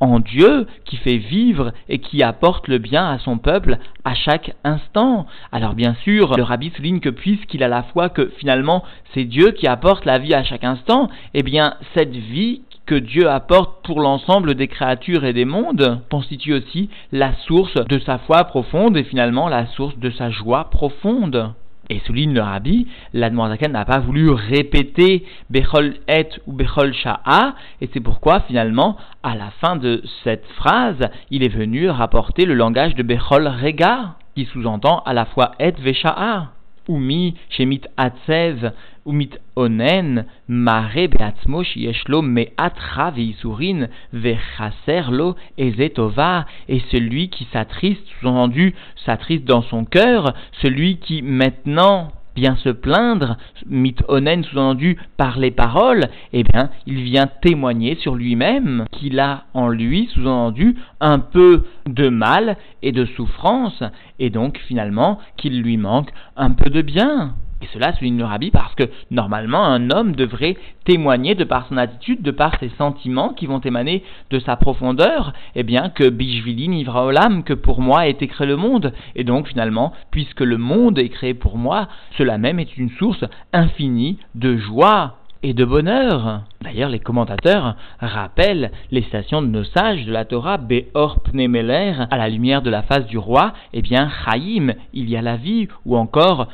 en 0.00 0.18
Dieu 0.18 0.66
qui 0.86 0.96
fait 0.96 1.18
vivre 1.18 1.72
et 1.88 1.98
qui 1.98 2.22
apporte 2.22 2.68
le 2.68 2.78
bien 2.78 3.06
à 3.06 3.18
son 3.18 3.36
peuple 3.36 3.78
à 4.04 4.14
chaque 4.14 4.54
instant. 4.64 5.26
Alors 5.52 5.74
bien 5.74 5.94
sûr, 6.04 6.36
le 6.36 6.42
rabbi 6.42 6.70
souligne 6.74 7.00
que 7.00 7.10
puisqu'il 7.10 7.62
a 7.62 7.68
la 7.68 7.82
foi 7.82 8.08
que 8.08 8.32
finalement 8.38 8.82
c'est 9.12 9.24
Dieu 9.24 9.50
qui 9.50 9.66
apporte 9.66 10.06
la 10.06 10.18
vie 10.18 10.34
à 10.34 10.42
chaque 10.42 10.64
instant, 10.64 11.10
eh 11.34 11.42
bien 11.42 11.74
cette 11.94 12.16
vie 12.16 12.62
que 12.86 12.94
Dieu 12.94 13.28
apporte 13.28 13.84
pour 13.84 14.00
l'ensemble 14.00 14.54
des 14.54 14.68
créatures 14.68 15.24
et 15.24 15.34
des 15.34 15.44
mondes 15.44 16.00
constitue 16.10 16.54
aussi 16.54 16.88
la 17.12 17.34
source 17.46 17.74
de 17.74 17.98
sa 17.98 18.18
foi 18.18 18.44
profonde 18.44 18.96
et 18.96 19.04
finalement 19.04 19.48
la 19.48 19.66
source 19.66 19.98
de 19.98 20.10
sa 20.10 20.30
joie 20.30 20.70
profonde. 20.70 21.52
Et 21.88 22.00
souligne 22.00 22.34
le 22.34 22.42
rabbi, 22.42 22.88
l'Admorazaken 23.12 23.72
n'a 23.72 23.84
pas 23.84 24.00
voulu 24.00 24.30
répéter 24.30 25.24
Bechol 25.50 25.94
et 26.08 26.28
ou 26.46 26.52
Bechol 26.52 26.92
sha'a, 26.92 27.54
et 27.80 27.88
c'est 27.92 28.00
pourquoi 28.00 28.40
finalement, 28.40 28.96
à 29.22 29.36
la 29.36 29.50
fin 29.60 29.76
de 29.76 30.02
cette 30.24 30.46
phrase, 30.56 31.08
il 31.30 31.44
est 31.44 31.54
venu 31.54 31.88
rapporter 31.88 32.44
le 32.44 32.54
langage 32.54 32.96
de 32.96 33.04
Bechol 33.04 33.46
rega, 33.46 34.16
qui 34.34 34.46
sous-entend 34.46 34.98
à 35.06 35.12
la 35.12 35.26
fois 35.26 35.52
et 35.60 35.70
vesha'a. 35.70 36.55
Umi 36.88 37.34
shemit 37.50 37.86
atzev 37.96 38.72
umit 39.06 39.38
onen 39.56 40.24
mare 40.48 41.06
beatzmo 41.08 41.62
shieshlo 41.62 42.22
me'atra 42.22 43.10
veisurin 43.16 43.88
vechaser 44.12 45.10
lo 45.10 45.34
ezetova 45.56 46.46
et 46.68 46.82
celui 46.90 47.28
qui 47.28 47.46
s'attriste, 47.52 48.06
sous-entendu 48.20 48.74
s'attriste 49.04 49.44
dans 49.44 49.62
son 49.62 49.84
cœur, 49.84 50.34
celui 50.62 50.98
qui 50.98 51.22
maintenant 51.22 52.12
vient 52.36 52.56
se 52.56 52.68
plaindre, 52.68 53.36
mit 53.66 53.96
onen 54.08 54.44
sous-entendu 54.44 54.98
par 55.16 55.38
les 55.38 55.50
paroles, 55.50 56.04
eh 56.32 56.44
bien, 56.44 56.70
il 56.86 57.02
vient 57.02 57.26
témoigner 57.26 57.96
sur 57.96 58.14
lui-même 58.14 58.84
qu'il 58.92 59.18
a 59.18 59.44
en 59.54 59.68
lui, 59.68 60.08
sous-entendu, 60.12 60.76
un 61.00 61.18
peu 61.18 61.64
de 61.86 62.08
mal 62.08 62.56
et 62.82 62.92
de 62.92 63.04
souffrance, 63.04 63.82
et 64.18 64.30
donc 64.30 64.58
finalement 64.58 65.18
qu'il 65.36 65.62
lui 65.62 65.76
manque 65.76 66.10
un 66.36 66.50
peu 66.50 66.70
de 66.70 66.82
bien. 66.82 67.34
Et 67.62 67.66
cela 67.72 67.94
souligne 67.94 68.18
le 68.18 68.24
rabbi 68.24 68.50
parce 68.50 68.74
que 68.74 68.84
normalement 69.10 69.64
un 69.64 69.90
homme 69.90 70.14
devrait 70.14 70.56
témoigner 70.84 71.34
de 71.34 71.44
par 71.44 71.66
son 71.68 71.76
attitude, 71.76 72.22
de 72.22 72.30
par 72.30 72.58
ses 72.60 72.68
sentiments 72.76 73.30
qui 73.30 73.46
vont 73.46 73.60
émaner 73.60 74.04
de 74.30 74.38
sa 74.38 74.56
profondeur, 74.56 75.32
eh 75.54 75.62
bien 75.62 75.88
que 75.88 76.08
Bishvili 76.08 76.68
Nivra 76.68 77.06
que 77.44 77.54
pour 77.54 77.80
a 78.00 78.08
été 78.08 78.26
créé 78.28 78.46
le 78.46 78.56
monde. 78.56 78.92
Et 79.14 79.24
donc 79.24 79.48
finalement, 79.48 79.92
puisque 80.10 80.40
le 80.40 80.58
monde 80.58 80.98
est 80.98 81.08
créé 81.08 81.34
pour 81.34 81.56
moi, 81.56 81.88
cela 82.18 82.38
même 82.38 82.58
est 82.58 82.76
une 82.76 82.90
source 82.90 83.24
infinie 83.52 84.18
de 84.34 84.56
joie 84.56 85.16
et 85.46 85.54
de 85.54 85.64
bonheur. 85.64 86.42
D'ailleurs, 86.60 86.88
les 86.88 86.98
commentateurs 86.98 87.76
rappellent 88.00 88.72
les 88.90 89.02
stations 89.02 89.42
de 89.42 89.46
nos 89.46 89.62
sages 89.62 90.04
de 90.04 90.10
la 90.10 90.24
Torah, 90.24 90.56
Beor 90.56 91.20
Pnemeler, 91.20 91.94
à 92.10 92.16
la 92.16 92.28
lumière 92.28 92.62
de 92.62 92.70
la 92.70 92.82
face 92.82 93.06
du 93.06 93.16
roi, 93.16 93.52
eh 93.72 93.80
bien, 93.80 94.10
Chaim, 94.24 94.72
il 94.92 95.08
y 95.08 95.16
a 95.16 95.22
la 95.22 95.36
vie, 95.36 95.68
ou 95.84 95.96
encore 95.96 96.48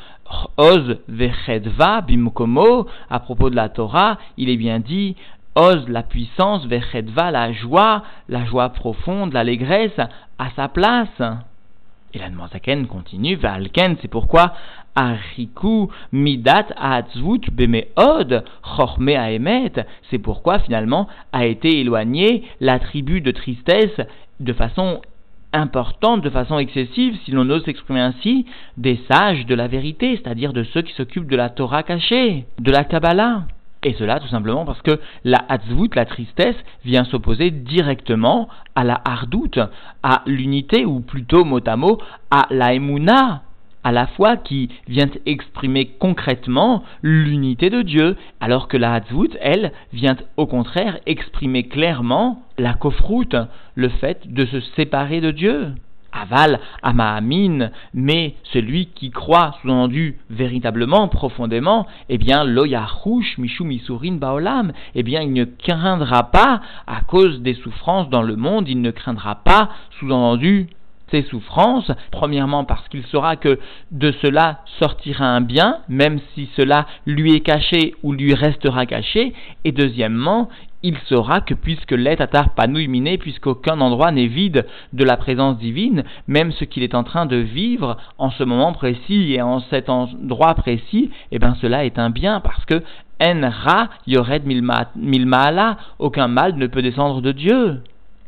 Oz 0.57 0.99
Vechedva 1.07 2.01
Bimkomo, 2.01 2.85
à 3.09 3.19
propos 3.19 3.49
de 3.49 3.55
la 3.55 3.69
Torah, 3.69 4.19
il 4.37 4.49
est 4.49 4.57
bien 4.57 4.79
dit 4.79 5.15
Oz 5.55 5.89
la 5.89 6.03
puissance, 6.03 6.67
Vechedva 6.67 7.31
la 7.31 7.51
joie, 7.51 8.03
la 8.29 8.45
joie 8.45 8.69
profonde, 8.69 9.33
l'allégresse, 9.33 9.99
à 10.37 10.51
sa 10.55 10.67
place. 10.67 11.21
Et 12.13 12.19
la 12.19 12.29
Zaken 12.51 12.85
continue, 12.85 13.37
Valken, 13.37 13.95
c'est 13.99 14.07
pourquoi 14.07 14.53
midat 16.11 16.67
atzvut 16.75 17.49
bemeod 17.51 18.43
chorme 18.61 19.09
aemet. 19.09 19.85
C'est 20.09 20.19
pourquoi 20.19 20.59
finalement 20.59 21.07
a 21.31 21.45
été 21.45 21.79
éloigné 21.79 22.43
l'attribut 22.59 23.21
de 23.21 23.31
tristesse 23.31 24.01
de 24.39 24.53
façon 24.53 25.01
importante 25.53 26.21
de 26.21 26.29
façon 26.29 26.57
excessive, 26.57 27.17
si 27.23 27.31
l'on 27.31 27.49
ose 27.49 27.63
s'exprimer 27.63 28.01
ainsi, 28.01 28.45
des 28.77 28.99
sages 29.09 29.45
de 29.45 29.55
la 29.55 29.67
vérité, 29.67 30.17
c'est-à-dire 30.17 30.51
de 30.51 30.63
ceux 30.63 30.81
qui 30.81 30.93
s'occupent 30.93 31.29
de 31.29 31.37
la 31.37 31.49
Torah 31.49 31.83
cachée, 31.83 32.45
de 32.59 32.71
la 32.71 32.83
Kabbalah. 32.83 33.43
Et 33.83 33.93
cela 33.93 34.19
tout 34.19 34.27
simplement 34.29 34.65
parce 34.65 34.81
que 34.81 34.99
la 35.23 35.43
hatzvut, 35.49 35.89
la 35.95 36.05
tristesse, 36.05 36.55
vient 36.85 37.03
s'opposer 37.03 37.51
directement 37.51 38.47
à 38.75 38.83
la 38.83 38.99
hardout, 39.03 39.59
à 40.03 40.23
l'unité, 40.25 40.85
ou 40.85 41.01
plutôt 41.01 41.43
mot 41.43 41.59
à 41.65 41.75
mot, 41.75 41.97
à 42.31 42.47
la 42.49 42.73
emuna, 42.73 43.43
à 43.83 43.91
la 43.91 44.07
foi 44.07 44.37
qui 44.37 44.69
vient 44.87 45.09
exprimer 45.25 45.85
concrètement 45.99 46.83
l'unité 47.01 47.69
de 47.69 47.81
Dieu, 47.81 48.15
alors 48.39 48.67
que 48.67 48.77
la 48.77 48.93
Hatzvut, 48.93 49.37
elle, 49.41 49.71
vient 49.91 50.17
au 50.37 50.45
contraire 50.45 50.99
exprimer 51.05 51.63
clairement 51.63 52.43
la 52.57 52.73
kofrout, 52.73 53.35
le 53.75 53.89
fait 53.89 54.31
de 54.31 54.45
se 54.45 54.59
séparer 54.75 55.21
de 55.21 55.31
Dieu. 55.31 55.73
Aval, 56.13 56.59
Amaamin, 56.83 57.71
mais 57.93 58.35
celui 58.53 58.85
qui 58.87 59.09
croit, 59.09 59.55
sous-entendu 59.61 60.19
véritablement, 60.29 61.07
profondément, 61.07 61.87
eh 62.07 62.19
bien, 62.19 62.43
loyarouch, 62.43 63.37
michou 63.39 63.63
misurin 63.63 64.13
baolam, 64.13 64.73
eh 64.93 65.01
bien, 65.01 65.21
il 65.21 65.33
ne 65.33 65.45
craindra 65.45 66.29
pas, 66.29 66.61
à 66.85 67.01
cause 67.01 67.41
des 67.41 67.55
souffrances 67.55 68.09
dans 68.09 68.21
le 68.21 68.35
monde, 68.35 68.69
il 68.69 68.81
ne 68.81 68.91
craindra 68.91 69.35
pas, 69.35 69.69
sous-entendu, 69.99 70.69
souffrances, 71.21 71.91
premièrement 72.11 72.65
parce 72.65 72.87
qu'il 72.89 73.05
saura 73.05 73.35
que 73.35 73.59
de 73.91 74.11
cela 74.21 74.61
sortira 74.79 75.25
un 75.25 75.41
bien, 75.41 75.77
même 75.87 76.19
si 76.33 76.49
cela 76.57 76.87
lui 77.05 77.35
est 77.35 77.41
caché 77.41 77.93
ou 78.01 78.13
lui 78.13 78.33
restera 78.33 78.87
caché, 78.87 79.33
et 79.63 79.71
deuxièmement, 79.71 80.49
il 80.83 80.97
saura 81.07 81.39
que 81.39 81.53
puisque 81.53 81.91
l'être 81.91 82.21
atar 82.21 82.49
miné, 82.67 83.17
puisqu'aucun 83.17 83.79
endroit 83.79 84.11
n'est 84.11 84.27
vide 84.27 84.65
de 84.91 85.03
la 85.05 85.15
présence 85.15 85.57
divine, 85.57 86.03
même 86.27 86.51
ce 86.51 86.65
qu'il 86.65 86.83
est 86.83 86.95
en 86.95 87.03
train 87.03 87.25
de 87.25 87.37
vivre 87.37 87.97
en 88.17 88.29
ce 88.31 88.43
moment 88.43 88.73
précis 88.73 89.33
et 89.33 89.41
en 89.41 89.61
cet 89.61 89.89
endroit 89.89 90.55
précis, 90.55 91.09
eh 91.31 91.39
bien 91.39 91.55
cela 91.61 91.85
est 91.85 91.97
un 91.97 92.09
bien 92.09 92.41
parce 92.41 92.65
que 92.65 92.83
en 93.21 93.49
ra 93.49 93.89
yored 94.05 94.43
milmaala, 94.45 95.77
aucun 95.99 96.27
mal 96.27 96.55
ne 96.57 96.67
peut 96.67 96.81
descendre 96.81 97.21
de 97.21 97.31
Dieu. 97.31 97.81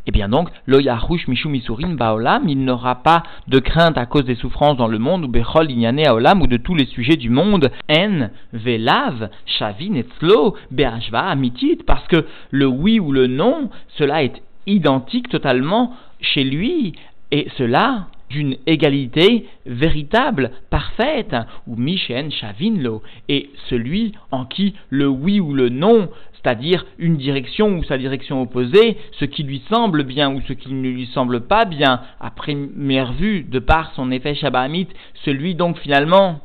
Eh 0.07 0.11
bien 0.11 0.29
donc, 0.29 0.49
lo 0.67 0.79
yahush 0.79 1.27
mishu 1.27 1.47
misurin 1.47 1.95
baolam, 1.95 2.47
il 2.47 2.63
n'aura 2.63 2.95
pas 2.95 3.23
de 3.47 3.59
crainte 3.59 3.97
à 3.97 4.05
cause 4.05 4.25
des 4.25 4.35
souffrances 4.35 4.77
dans 4.77 4.87
le 4.87 4.99
monde, 4.99 5.25
ou 5.25 5.27
bechol 5.27 5.67
aolam, 6.05 6.41
ou 6.41 6.47
de 6.47 6.57
tous 6.57 6.75
les 6.75 6.85
sujets 6.85 7.17
du 7.17 7.29
monde, 7.29 7.71
en, 7.89 8.29
velav, 8.53 9.29
shavin 9.45 9.95
et 9.95 10.05
slo, 10.19 10.55
be'ashva 10.69 11.21
amitit, 11.21 11.79
parce 11.87 12.07
que 12.07 12.25
le 12.51 12.67
oui 12.67 12.99
ou 12.99 13.11
le 13.11 13.27
non, 13.27 13.69
cela 13.97 14.23
est 14.23 14.41
identique 14.67 15.29
totalement 15.29 15.93
chez 16.21 16.43
lui, 16.43 16.93
et 17.31 17.47
cela 17.57 18.07
d'une 18.29 18.57
égalité 18.65 19.45
véritable, 19.65 20.51
parfaite, 20.69 21.35
ou 21.67 21.75
Mishen 21.75 22.31
Shavinlo, 22.31 23.01
et 23.29 23.49
celui 23.69 24.13
en 24.31 24.45
qui 24.45 24.75
le 24.89 25.07
oui 25.07 25.39
ou 25.39 25.53
le 25.53 25.69
non 25.69 26.09
c'est-à-dire 26.45 26.85
une 26.99 27.17
direction 27.17 27.69
ou 27.69 27.83
sa 27.83 27.97
direction 27.97 28.39
opposée, 28.39 28.97
ce 29.13 29.25
qui 29.25 29.41
lui 29.41 29.63
semble 29.67 30.03
bien 30.03 30.31
ou 30.31 30.41
ce 30.47 30.53
qui 30.53 30.71
ne 30.71 30.89
lui 30.89 31.07
semble 31.07 31.41
pas 31.41 31.65
bien, 31.65 32.01
à 32.19 32.29
première 32.29 33.13
vue, 33.13 33.43
de 33.43 33.57
par 33.57 33.93
son 33.95 34.11
effet 34.11 34.35
Shabbahamite, 34.35 34.91
celui 35.23 35.55
donc 35.55 35.79
finalement 35.79 36.41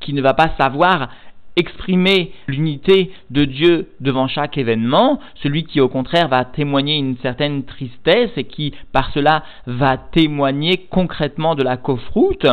qui 0.00 0.12
ne 0.12 0.22
va 0.22 0.34
pas 0.34 0.50
savoir 0.58 1.10
exprimer 1.58 2.32
l'unité 2.46 3.10
de 3.30 3.44
Dieu 3.44 3.88
devant 4.00 4.28
chaque 4.28 4.56
événement, 4.56 5.20
celui 5.42 5.64
qui 5.64 5.80
au 5.80 5.88
contraire 5.88 6.28
va 6.28 6.44
témoigner 6.44 6.96
une 6.96 7.16
certaine 7.18 7.64
tristesse 7.64 8.30
et 8.36 8.44
qui 8.44 8.72
par 8.92 9.10
cela 9.12 9.42
va 9.66 9.96
témoigner 9.96 10.86
concrètement 10.90 11.54
de 11.54 11.62
la 11.62 11.76
kofroute, 11.76 12.46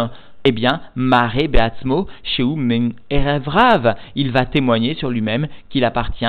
eh 0.46 0.52
bien, 0.52 0.82
Mare 0.96 1.48
Beatzmo, 1.50 2.08
Men 2.40 2.94
Erevrav, 3.10 3.96
il 4.16 4.32
va 4.32 4.46
témoigner 4.46 4.94
sur 4.94 5.10
lui-même 5.10 5.48
qu'il 5.70 5.84
appartient 5.84 6.26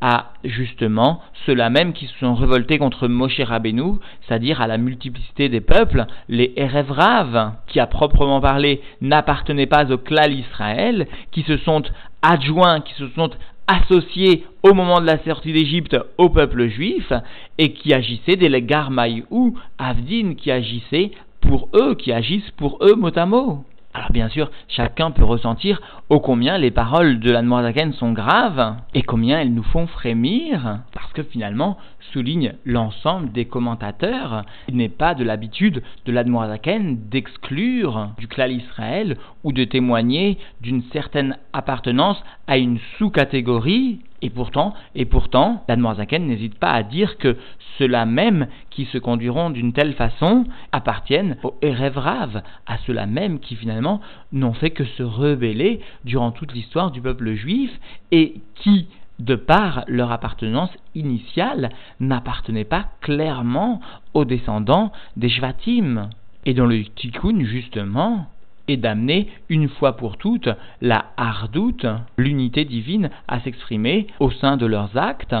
à 0.00 0.30
justement 0.44 1.20
ceux-là 1.44 1.70
même 1.70 1.92
qui 1.92 2.06
se 2.06 2.18
sont 2.18 2.34
révoltés 2.34 2.78
contre 2.78 3.08
Moshe 3.08 3.40
Rabbeinu, 3.40 3.94
c'est-à-dire 4.22 4.60
à 4.60 4.68
la 4.68 4.78
multiplicité 4.78 5.48
des 5.48 5.60
peuples, 5.60 6.06
les 6.28 6.52
Erevrav, 6.56 7.54
qui 7.66 7.80
à 7.80 7.86
proprement 7.86 8.40
parler 8.40 8.80
n'appartenaient 9.00 9.66
pas 9.66 9.90
au 9.90 9.98
clan 9.98 10.30
Israël, 10.30 11.08
qui 11.32 11.42
se 11.42 11.56
sont 11.58 11.82
adjoints, 12.22 12.80
qui 12.80 12.94
se 12.94 13.08
sont 13.08 13.30
associés 13.66 14.46
au 14.62 14.72
moment 14.74 15.00
de 15.00 15.06
la 15.06 15.22
sortie 15.24 15.52
d'Égypte 15.52 15.96
au 16.16 16.30
peuple 16.30 16.68
juif, 16.68 17.12
et 17.58 17.72
qui 17.72 17.92
agissaient 17.92 18.36
des 18.36 18.48
Legarmaï 18.48 19.24
ou 19.30 19.58
Avdin, 19.78 20.34
qui 20.34 20.50
agissaient 20.50 21.12
pour 21.40 21.68
eux, 21.74 21.94
qui 21.94 22.12
agissent 22.12 22.50
pour 22.56 22.78
eux 22.82 22.94
mot 22.94 23.16
à 23.16 23.26
mot. 23.26 23.64
Alors 23.94 24.12
bien 24.12 24.28
sûr, 24.28 24.50
chacun 24.68 25.10
peut 25.10 25.24
ressentir 25.24 25.80
ô 26.10 26.20
combien 26.20 26.58
les 26.58 26.70
paroles 26.70 27.20
de 27.20 27.30
l'Anmoazaken 27.30 27.94
sont 27.94 28.12
graves 28.12 28.76
et 28.94 29.02
combien 29.02 29.40
elles 29.40 29.52
nous 29.52 29.62
font 29.62 29.86
frémir, 29.86 30.80
parce 30.92 31.12
que 31.14 31.22
finalement, 31.22 31.78
souligne 32.12 32.54
l'ensemble 32.64 33.32
des 33.32 33.46
commentateurs, 33.46 34.44
il 34.68 34.76
n'est 34.76 34.88
pas 34.88 35.14
de 35.14 35.24
l'habitude 35.24 35.82
de 36.04 36.12
l'Admoazaken 36.12 37.08
d'exclure 37.08 38.10
du 38.18 38.28
clan 38.28 38.48
Israël 38.48 39.16
ou 39.42 39.52
de 39.52 39.64
témoigner 39.64 40.38
d'une 40.60 40.82
certaine 40.92 41.36
appartenance 41.52 42.22
à 42.46 42.58
une 42.58 42.78
sous-catégorie 42.98 44.00
et 44.20 44.30
pourtant, 44.30 44.74
et 44.94 45.04
pourtant, 45.04 45.64
n'hésite 45.68 46.58
pas 46.58 46.72
à 46.72 46.82
dire 46.82 47.18
que 47.18 47.36
ceux-là 47.78 48.04
même 48.04 48.48
qui 48.70 48.84
se 48.86 48.98
conduiront 48.98 49.50
d'une 49.50 49.72
telle 49.72 49.94
façon 49.94 50.44
appartiennent 50.72 51.36
aux 51.44 51.54
Erevrav, 51.62 52.42
à 52.66 52.78
ceux-là 52.78 53.06
même 53.06 53.38
qui 53.38 53.54
finalement 53.54 54.00
n'ont 54.32 54.54
fait 54.54 54.70
que 54.70 54.84
se 54.84 55.02
rebeller 55.02 55.80
durant 56.04 56.32
toute 56.32 56.52
l'histoire 56.52 56.90
du 56.90 57.00
peuple 57.00 57.34
juif 57.34 57.70
et 58.10 58.40
qui, 58.56 58.88
de 59.20 59.36
par 59.36 59.84
leur 59.86 60.10
appartenance 60.10 60.76
initiale, 60.94 61.70
n'appartenaient 62.00 62.64
pas 62.64 62.86
clairement 63.00 63.80
aux 64.14 64.24
descendants 64.24 64.92
des 65.16 65.28
Shvatim. 65.28 66.10
Et 66.44 66.54
dans 66.54 66.66
le 66.66 66.84
Tikkun, 66.84 67.44
justement, 67.44 68.26
et 68.68 68.76
d'amener 68.76 69.28
une 69.48 69.68
fois 69.68 69.96
pour 69.96 70.16
toutes 70.16 70.48
la 70.80 71.06
hardoute, 71.16 71.86
l'unité 72.16 72.64
divine, 72.64 73.10
à 73.26 73.40
s'exprimer 73.40 74.06
au 74.20 74.30
sein 74.30 74.56
de 74.56 74.66
leurs 74.66 74.96
actes 74.96 75.34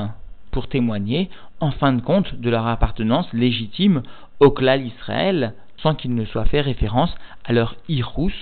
pour 0.50 0.68
témoigner 0.68 1.30
en 1.60 1.70
fin 1.70 1.92
de 1.92 2.00
compte 2.00 2.34
de 2.34 2.50
leur 2.50 2.66
appartenance 2.66 3.32
légitime 3.32 4.02
au 4.40 4.50
clan 4.50 4.80
Israël 4.80 5.54
sans 5.82 5.94
qu'il 5.94 6.14
ne 6.14 6.24
soit 6.24 6.46
fait 6.46 6.60
référence 6.60 7.14
à 7.44 7.52
leur 7.52 7.76
irous, 7.88 8.32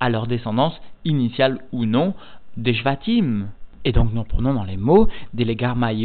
à 0.00 0.08
leur 0.08 0.26
descendance 0.26 0.80
initiale 1.04 1.58
ou 1.72 1.84
non 1.84 2.14
des 2.56 2.74
Shvatim. 2.74 3.48
Et 3.84 3.92
donc 3.92 4.12
nous 4.12 4.24
prenons 4.24 4.54
dans 4.54 4.64
les 4.64 4.76
mots 4.76 5.08
des 5.34 5.56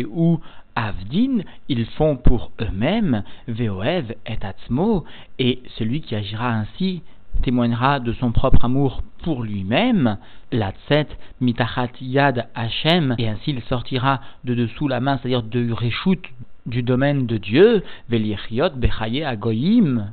ou 0.10 0.40
Avdin, 0.76 1.44
ils 1.70 1.86
font 1.86 2.16
pour 2.16 2.52
eux-mêmes 2.60 3.24
Veoev 3.48 4.16
et 4.26 4.38
Atzmo, 4.42 5.06
et 5.38 5.62
celui 5.78 6.02
qui 6.02 6.16
agira 6.16 6.52
ainsi 6.52 7.04
témoignera 7.44 8.00
de 8.00 8.14
son 8.14 8.32
propre 8.32 8.66
amour 8.66 9.04
pour 9.24 9.44
lui-même, 9.44 10.18
la 10.52 10.72
tset 10.88 11.08
mitachat 11.40 11.90
yad 12.02 12.48
Hashem, 12.56 13.16
et 13.18 13.30
ainsi 13.30 13.52
il 13.52 13.62
sortira 13.64 14.22
de 14.44 14.56
dessous 14.56 14.88
la 14.88 15.00
main, 15.00 15.18
c'est-à-dire 15.18 15.44
de 15.44 15.72
réchoute 15.72 16.26
du 16.66 16.82
domaine 16.82 17.26
de 17.28 17.38
Dieu, 17.38 17.84
velichiot 18.10 18.72
bechaye 18.76 19.24
agoyim, 19.24 20.12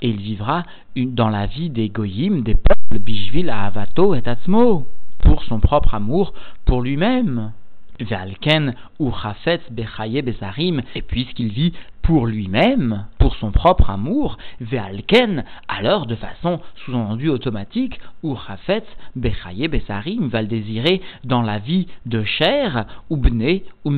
et 0.00 0.08
il 0.08 0.20
vivra 0.20 0.62
dans 0.96 1.28
la 1.28 1.46
vie 1.46 1.70
des 1.70 1.88
goyim, 1.88 2.42
des 2.42 2.54
peuples, 2.54 3.04
bishvil 3.04 3.50
avato 3.50 4.14
et 4.14 4.26
atzmo, 4.26 4.86
pour 5.18 5.42
son 5.44 5.60
propre 5.60 5.94
amour 5.94 6.32
pour 6.64 6.82
lui-même. 6.82 7.52
Ve'alken 8.02 8.74
ou 8.98 9.12
bechaye 9.70 10.22
bezarim, 10.22 10.82
et 10.94 11.02
puisqu'il 11.02 11.52
vit 11.52 11.72
pour 12.02 12.26
lui-même, 12.26 13.06
pour 13.18 13.36
son 13.36 13.52
propre 13.52 13.90
amour, 13.90 14.36
Ve'alken, 14.60 15.44
alors 15.68 16.06
de 16.06 16.16
façon 16.16 16.60
sous-entendue 16.84 17.28
automatique, 17.28 18.00
ou 18.22 18.36
Bechaye, 19.16 19.68
Besarim, 19.68 20.28
va 20.28 20.42
le 20.42 20.48
désirer 20.48 21.00
dans 21.24 21.42
la 21.42 21.58
vie 21.58 21.86
de 22.06 22.24
chair, 22.24 22.86
ou 23.10 23.16
Bne, 23.16 23.60
ou 23.84 23.92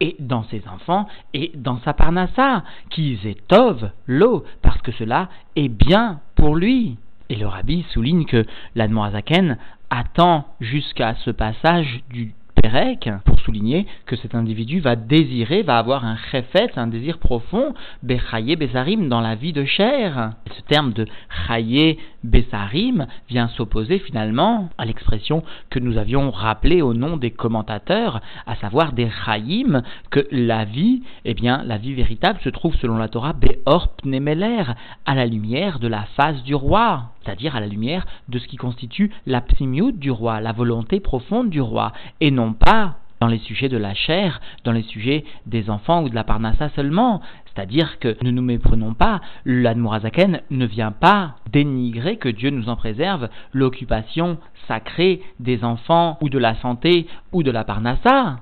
et 0.00 0.16
dans 0.18 0.44
ses 0.44 0.62
enfants, 0.68 1.08
et 1.34 1.52
dans 1.54 1.78
sa 1.80 1.92
parnassa, 1.92 2.64
qui 2.90 3.18
tov, 3.48 3.90
l'eau, 4.06 4.44
parce 4.62 4.80
que 4.82 4.92
cela 4.92 5.28
est 5.56 5.68
bien 5.68 6.20
pour 6.36 6.56
lui. 6.56 6.96
Et 7.28 7.36
le 7.36 7.48
rabbi 7.48 7.84
souligne 7.90 8.24
que 8.24 8.46
l'Admorazaken 8.76 9.58
attend 9.90 10.46
jusqu'à 10.60 11.14
ce 11.16 11.30
passage 11.30 12.00
du 12.10 12.34
Pérec 12.62 13.08
pour 13.24 13.38
souligner 13.40 13.86
que 14.06 14.16
cet 14.16 14.34
individu 14.34 14.80
va 14.80 14.96
désirer, 14.96 15.62
va 15.62 15.78
avoir 15.78 16.04
un 16.04 16.16
chefet, 16.30 16.70
un 16.76 16.88
désir 16.88 17.18
profond, 17.18 17.74
bechaye 18.02 18.56
besarim, 18.56 19.08
dans 19.08 19.20
la 19.20 19.34
vie 19.34 19.52
de 19.52 19.64
chair. 19.64 20.32
Ce 20.56 20.62
terme 20.62 20.92
de 20.92 21.06
chaye 21.46 21.98
besarim 22.24 23.06
vient 23.28 23.48
s'opposer 23.48 23.98
finalement 24.00 24.68
à 24.78 24.84
l'expression 24.84 25.44
que 25.70 25.78
nous 25.78 25.96
avions 25.96 26.30
rappelée 26.30 26.82
au 26.82 26.94
nom 26.94 27.16
des 27.16 27.30
commentateurs, 27.30 28.20
à 28.46 28.56
savoir 28.56 28.92
des 28.92 29.08
chayim, 29.24 29.82
que 30.10 30.26
la 30.32 30.64
vie, 30.64 31.02
eh 31.24 31.34
bien, 31.34 31.62
la 31.64 31.78
vie 31.78 31.94
véritable 31.94 32.40
se 32.42 32.48
trouve 32.48 32.74
selon 32.76 32.96
la 32.96 33.08
Torah 33.08 33.32
beor 33.32 33.88
pnemeler, 34.02 34.64
à 35.04 35.14
la 35.14 35.26
lumière 35.26 35.78
de 35.78 35.88
la 35.88 36.02
face 36.16 36.42
du 36.42 36.54
roi, 36.54 37.12
c'est-à-dire 37.22 37.56
à 37.56 37.60
la 37.60 37.66
lumière 37.66 38.06
de 38.28 38.38
ce 38.38 38.46
qui 38.46 38.56
constitue 38.56 39.10
la 39.26 39.40
psimiout 39.40 39.92
du 39.92 40.10
roi, 40.10 40.40
la 40.40 40.52
volonté 40.52 41.00
profonde 41.00 41.50
du 41.50 41.60
roi, 41.60 41.92
et 42.20 42.30
non 42.30 42.45
pas 42.52 42.96
dans 43.20 43.28
les 43.28 43.38
sujets 43.38 43.68
de 43.68 43.76
la 43.76 43.94
chair, 43.94 44.40
dans 44.64 44.72
les 44.72 44.82
sujets 44.82 45.24
des 45.46 45.70
enfants 45.70 46.02
ou 46.02 46.08
de 46.08 46.14
la 46.14 46.24
parnassa 46.24 46.68
seulement. 46.70 47.22
C'est-à-dire 47.46 47.98
que 47.98 48.16
ne 48.22 48.30
nous 48.30 48.42
méprenons 48.42 48.94
pas, 48.94 49.20
l'Admorazaken 49.44 50.42
ne 50.50 50.66
vient 50.66 50.92
pas 50.92 51.36
dénigrer, 51.50 52.18
que 52.18 52.28
Dieu 52.28 52.50
nous 52.50 52.68
en 52.68 52.76
préserve, 52.76 53.28
l'occupation 53.52 54.38
sacrée 54.68 55.22
des 55.40 55.64
enfants 55.64 56.18
ou 56.20 56.28
de 56.28 56.38
la 56.38 56.54
santé 56.56 57.06
ou 57.32 57.42
de 57.42 57.50
la 57.50 57.64
parnassa. 57.64 58.40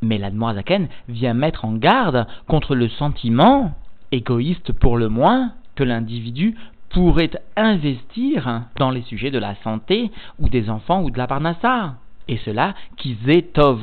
Mais 0.00 0.18
l'Admorazaken 0.18 0.88
vient 1.08 1.34
mettre 1.34 1.64
en 1.64 1.72
garde 1.72 2.26
contre 2.46 2.74
le 2.74 2.88
sentiment, 2.88 3.74
égoïste 4.12 4.72
pour 4.72 4.96
le 4.96 5.08
moins, 5.08 5.52
que 5.74 5.84
l'individu 5.84 6.54
pourrait 6.90 7.30
investir 7.56 8.62
dans 8.76 8.90
les 8.90 9.02
sujets 9.02 9.30
de 9.30 9.38
la 9.38 9.54
santé 9.64 10.10
ou 10.38 10.48
des 10.48 10.68
enfants 10.68 11.02
ou 11.02 11.10
de 11.10 11.18
la 11.18 11.26
parnassa. 11.26 11.94
Et 12.28 12.38
cela 12.44 12.74
qui 12.96 13.16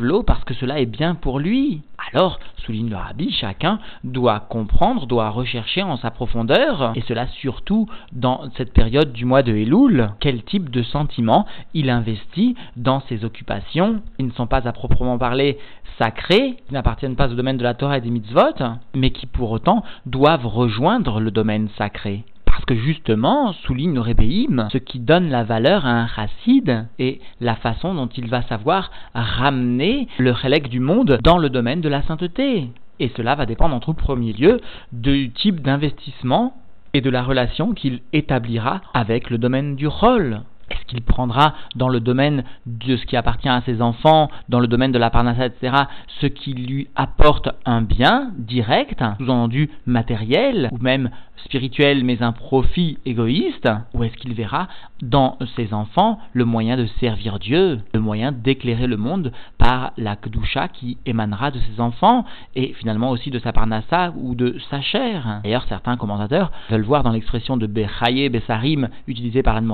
l'eau 0.02 0.24
parce 0.24 0.44
que 0.44 0.54
cela 0.54 0.80
est 0.80 0.86
bien 0.86 1.16
pour 1.16 1.40
lui. 1.40 1.82
Alors, 2.14 2.40
souligne 2.58 2.90
le 2.90 2.96
rabbi, 2.96 3.32
chacun 3.32 3.80
doit 4.04 4.40
comprendre, 4.40 5.06
doit 5.06 5.30
rechercher 5.30 5.84
en 5.84 5.98
sa 5.98 6.12
profondeur, 6.12 6.94
et 6.96 7.02
cela 7.02 7.28
surtout 7.28 7.88
dans 8.12 8.50
cette 8.56 8.74
période 8.74 9.12
du 9.12 9.26
mois 9.26 9.44
de 9.44 9.54
Elul, 9.54 10.12
quel 10.20 10.44
type 10.44 10.70
de 10.70 10.82
sentiments 10.82 11.46
il 11.74 11.90
investit 11.90 12.56
dans 12.78 13.02
ses 13.02 13.26
occupations? 13.26 14.02
Qui 14.18 14.24
ne 14.24 14.32
sont 14.32 14.48
pas 14.48 14.68
à 14.68 14.72
proprement 14.72 15.18
parler 15.18 15.58
sacrées, 15.98 16.58
qui 16.68 16.74
n'appartiennent 16.74 17.16
pas 17.16 17.30
au 17.30 17.36
domaine 17.36 17.58
de 17.58 17.64
la 17.64 17.74
Torah 17.74 17.98
et 17.98 18.02
des 18.02 18.10
mitzvot, 18.10 18.64
mais 18.96 19.12
qui 19.12 19.26
pour 19.26 19.52
autant 19.52 19.84
doivent 20.06 20.48
rejoindre 20.48 21.20
le 21.20 21.32
domaine 21.32 21.70
sacré. 21.78 22.24
Parce 22.50 22.66
que 22.66 22.76
justement, 22.76 23.54
souligne 23.54 23.94
le 23.94 24.02
Rébéim, 24.02 24.68
ce 24.72 24.80
qui 24.80 25.00
donne 25.00 25.30
la 25.30 25.44
valeur 25.44 25.86
à 25.86 25.92
un 25.92 26.08
chassid 26.08 26.88
est 26.98 27.22
la 27.40 27.56
façon 27.56 27.94
dont 27.94 28.08
il 28.08 28.28
va 28.28 28.42
savoir 28.42 28.92
ramener 29.14 30.08
le 30.18 30.34
chélek 30.34 30.68
du 30.68 30.80
monde 30.80 31.20
dans 31.24 31.38
le 31.38 31.50
domaine 31.50 31.82
de 31.82 31.90
la 31.90 32.02
sainteté. 32.02 32.70
Et 33.00 33.12
cela 33.16 33.36
va 33.36 33.46
dépendre 33.46 33.76
en 33.76 33.80
tout 33.80 33.94
premier 33.94 34.34
lieu 34.34 34.62
du 34.92 35.32
type 35.32 35.62
d'investissement 35.62 36.54
et 36.94 37.02
de 37.02 37.10
la 37.10 37.24
relation 37.24 37.74
qu'il 37.74 38.02
établira 38.14 38.82
avec 38.94 39.30
le 39.30 39.38
domaine 39.38 39.76
du 39.76 39.88
rôle. 39.88 40.42
Est-ce 40.70 40.86
qu'il 40.86 41.02
prendra 41.02 41.54
dans 41.76 41.90
le 41.90 42.00
domaine 42.00 42.44
de 42.66 42.98
ce 42.98 43.06
qui 43.06 43.16
appartient 43.16 43.50
à 43.50 43.62
ses 43.66 43.82
enfants, 43.82 44.30
dans 44.50 44.60
le 44.60 44.68
domaine 44.68 44.92
de 44.92 45.00
la 45.00 45.10
parnassa, 45.10 45.48
etc., 45.48 45.76
ce 46.22 46.28
qui 46.28 46.54
lui 46.54 46.88
apporte 46.96 47.50
un 47.66 47.82
bien 47.82 48.32
direct, 48.38 49.04
sous-entendu 49.18 49.70
matériel, 49.86 50.70
ou 50.72 50.78
même 50.78 51.10
spirituel 51.46 52.04
mais 52.04 52.22
un 52.22 52.32
profit 52.32 52.98
égoïste 53.06 53.70
Ou 53.94 54.04
est-ce 54.04 54.16
qu'il 54.18 54.34
verra 54.34 54.68
dans 55.02 55.38
ses 55.56 55.74
enfants 55.74 56.20
le 56.34 56.46
moyen 56.46 56.78
de 56.78 56.86
servir 57.00 57.40
Dieu, 57.40 57.80
le 57.94 58.00
moyen 58.00 58.32
d'éclairer 58.32 58.88
le 58.88 58.98
monde 58.98 59.32
par 59.58 59.94
la 59.98 60.16
Kedusha 60.16 60.68
qui 60.68 60.98
émanera 61.06 61.52
de 61.52 61.60
ses 61.60 61.80
enfants 61.80 62.26
et 62.56 62.74
finalement 62.74 63.10
aussi 63.12 63.32
de 63.32 63.40
sa 63.40 63.54
parnassa 63.54 64.14
ou 64.18 64.36
de 64.36 64.58
sa 64.70 64.82
chair? 64.82 65.42
D'ailleurs, 65.44 65.66
certains 65.70 65.98
commentateurs 65.98 66.52
veulent 66.70 66.82
voir 66.82 67.04
dans 67.04 67.12
l'expression 67.12 67.58
de 67.58 67.68
Bechaye 67.68 68.30
Besarim 68.30 68.90
utilisée 69.08 69.44
par 69.44 69.56
Anne 69.56 69.70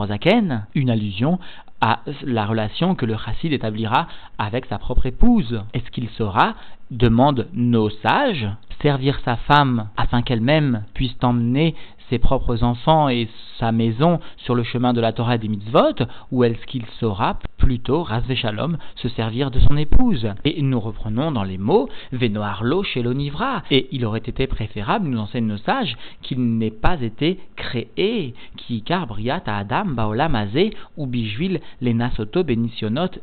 une 0.75 0.85
allusion 0.89 1.39
à 1.82 2.00
la 2.24 2.45
relation 2.45 2.95
que 2.95 3.06
le 3.06 3.17
chassid 3.17 3.54
établira 3.54 4.08
avec 4.38 4.65
sa 4.65 4.78
propre 4.78 5.06
épouse. 5.06 5.62
Est-ce 5.74 5.91
qu'il 5.91 6.10
saura, 6.10 6.56
demande 6.91 7.48
nos 7.54 7.89
sages, 7.89 8.48
servir 8.82 9.19
sa 9.26 9.36
femme 9.36 9.89
afin 9.98 10.21
qu'elle-même 10.21 10.84
puisse 10.93 11.15
emmener 11.21 11.76
ses 12.09 12.19
propres 12.19 12.63
enfants 12.63 13.09
et 13.09 13.27
sa 13.59 13.71
maison 13.71 14.19
sur 14.37 14.55
le 14.55 14.63
chemin 14.63 14.93
de 14.93 15.01
la 15.01 15.13
Torah 15.13 15.35
et 15.35 15.39
des 15.39 15.47
mitzvot, 15.47 16.05
ou 16.31 16.43
est-ce 16.43 16.65
qu'il 16.65 16.85
saura 16.99 17.39
plutôt, 17.57 18.03
rasvé 18.03 18.35
shalom, 18.35 18.77
se 18.95 19.09
servir 19.09 19.51
de 19.51 19.59
son 19.59 19.77
épouse? 19.77 20.27
Et 20.43 20.61
nous 20.61 20.79
reprenons 20.79 21.31
dans 21.31 21.43
les 21.43 21.57
mots, 21.57 21.89
venoarlo 22.11 22.83
chez 22.83 23.01
l'onivra, 23.01 23.63
et 23.71 23.87
il 23.91 24.05
aurait 24.05 24.19
été 24.19 24.47
préférable, 24.47 25.07
nous 25.07 25.19
enseignent 25.19 25.47
nos 25.47 25.57
sages, 25.57 25.95
qu'il 26.21 26.57
n'ait 26.57 26.71
pas 26.71 27.01
été 27.01 27.39
créé, 27.55 28.33
qui 28.57 28.81
car 28.81 29.07
briat 29.07 29.43
à 29.45 29.59
Adam, 29.59 29.85
baolam 29.85 30.35
ou 30.97 31.07
bijvil, 31.07 31.59
les 31.81 31.93
nasoto, 31.93 32.43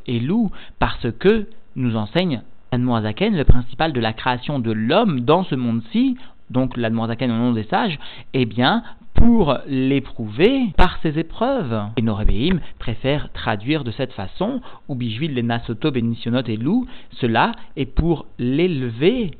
et 0.06 0.20
loup, 0.20 0.50
parce 0.78 1.06
que, 1.18 1.46
nous 1.76 1.96
enseigne 1.96 2.42
l'Admoazaken, 2.72 3.36
le 3.36 3.44
principal 3.44 3.92
de 3.92 4.00
la 4.00 4.12
création 4.12 4.58
de 4.58 4.72
l'homme 4.72 5.20
dans 5.20 5.44
ce 5.44 5.54
monde-ci, 5.54 6.16
donc 6.52 6.76
l'Admoazaken 6.76 7.30
au 7.30 7.34
nom 7.34 7.52
des 7.52 7.64
sages, 7.64 7.98
eh 8.34 8.44
bien, 8.44 8.82
pour 9.14 9.58
l'éprouver 9.66 10.72
par 10.76 10.98
ses 11.02 11.18
épreuves. 11.18 11.80
Et 11.96 12.02
Norebehim 12.02 12.60
préfère 12.78 13.30
traduire 13.32 13.84
de 13.84 13.90
cette 13.92 14.12
façon, 14.12 14.60
ou 14.88 14.94
bijvil 14.94 15.34
les 15.34 15.42
nasoto 15.42 15.90
benisionot 15.90 16.42
et 16.46 16.56
loup, 16.56 16.86
cela 17.12 17.52
est 17.76 17.86
pour 17.86 18.26
l'élever 18.38 19.32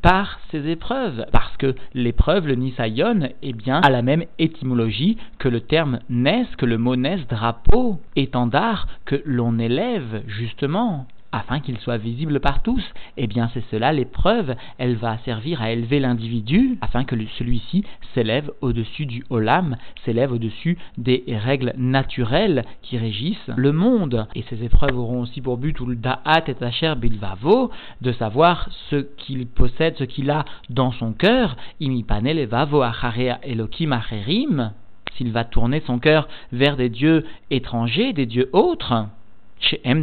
par 0.00 0.38
ses 0.50 0.68
épreuves, 0.68 1.24
parce 1.32 1.56
que 1.56 1.74
l'épreuve, 1.94 2.46
le 2.46 2.54
nisayon, 2.54 3.30
eh 3.42 3.52
bien, 3.52 3.80
a 3.80 3.90
la 3.90 4.02
même 4.02 4.24
étymologie 4.38 5.16
que 5.38 5.48
le 5.48 5.60
terme 5.60 5.98
nes, 6.08 6.46
que 6.56 6.66
le 6.66 6.78
mot 6.78 6.94
nes, 6.94 7.24
drapeau, 7.28 7.98
étendard, 8.14 8.86
que 9.04 9.20
l'on 9.24 9.58
élève, 9.58 10.22
justement 10.28 11.06
afin 11.32 11.60
qu'il 11.60 11.78
soit 11.78 11.96
visible 11.96 12.40
par 12.40 12.62
tous. 12.62 12.82
Eh 13.16 13.26
bien, 13.26 13.50
c'est 13.52 13.64
cela 13.70 13.92
l'épreuve. 13.92 14.54
Elle 14.78 14.96
va 14.96 15.18
servir 15.24 15.62
à 15.62 15.72
élever 15.72 15.98
l'individu 15.98 16.78
afin 16.80 17.04
que 17.04 17.16
celui-ci 17.38 17.84
s'élève 18.14 18.50
au-dessus 18.60 19.06
du 19.06 19.24
olam, 19.30 19.76
s'élève 20.04 20.32
au-dessus 20.32 20.78
des 20.98 21.24
règles 21.28 21.72
naturelles 21.76 22.64
qui 22.82 22.98
régissent 22.98 23.50
le 23.56 23.72
monde. 23.72 24.26
Et 24.34 24.44
ces 24.48 24.62
épreuves 24.62 24.98
auront 24.98 25.22
aussi 25.22 25.40
pour 25.40 25.56
but, 25.56 25.80
ou 25.80 25.86
le 25.86 25.96
da'at 25.96 26.44
et 26.48 26.64
asher 26.64 26.94
bilvavo, 26.96 27.70
de 28.00 28.12
savoir 28.12 28.68
ce 28.90 28.96
qu'il 28.96 29.46
possède, 29.46 29.96
ce 29.96 30.04
qu'il 30.04 30.30
a 30.30 30.44
dans 30.70 30.92
son 30.92 31.12
cœur. 31.12 31.56
Imipane 31.80 32.32
levavo 32.32 32.82
acharea 32.82 33.38
elokim 33.42 33.92
acherim. 33.92 34.72
S'il 35.16 35.32
va 35.32 35.44
tourner 35.44 35.82
son 35.86 35.98
cœur 35.98 36.26
vers 36.52 36.76
des 36.76 36.88
dieux 36.88 37.26
étrangers, 37.50 38.12
des 38.12 38.26
dieux 38.26 38.48
autres 38.52 39.06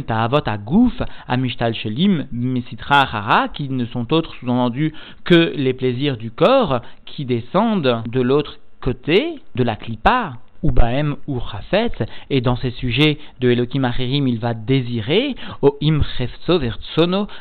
Ta'avot 0.06 0.40
Shelim, 1.72 2.26
Hara, 2.88 3.48
qui 3.48 3.68
ne 3.68 3.84
sont 3.86 4.12
autres 4.12 4.34
sous-entendus 4.36 4.92
que 5.24 5.52
les 5.56 5.74
plaisirs 5.74 6.16
du 6.16 6.30
corps 6.30 6.80
qui 7.04 7.24
descendent 7.24 8.02
de 8.06 8.20
l'autre 8.20 8.58
côté 8.80 9.36
de 9.54 9.62
la 9.62 9.76
clipa 9.76 10.34
ou 10.62 10.72
Baem 10.72 11.16
ou 11.26 11.38
Rafet, 11.38 11.92
et 12.28 12.40
dans 12.40 12.56
ces 12.56 12.70
sujets 12.70 13.18
de 13.40 13.50
Elohim 13.50 13.84
Acherim, 13.84 14.28
il 14.28 14.38
va 14.38 14.54
désirer, 14.54 15.34
o 15.62 15.76
im 15.82 16.00
chefso 16.16 16.60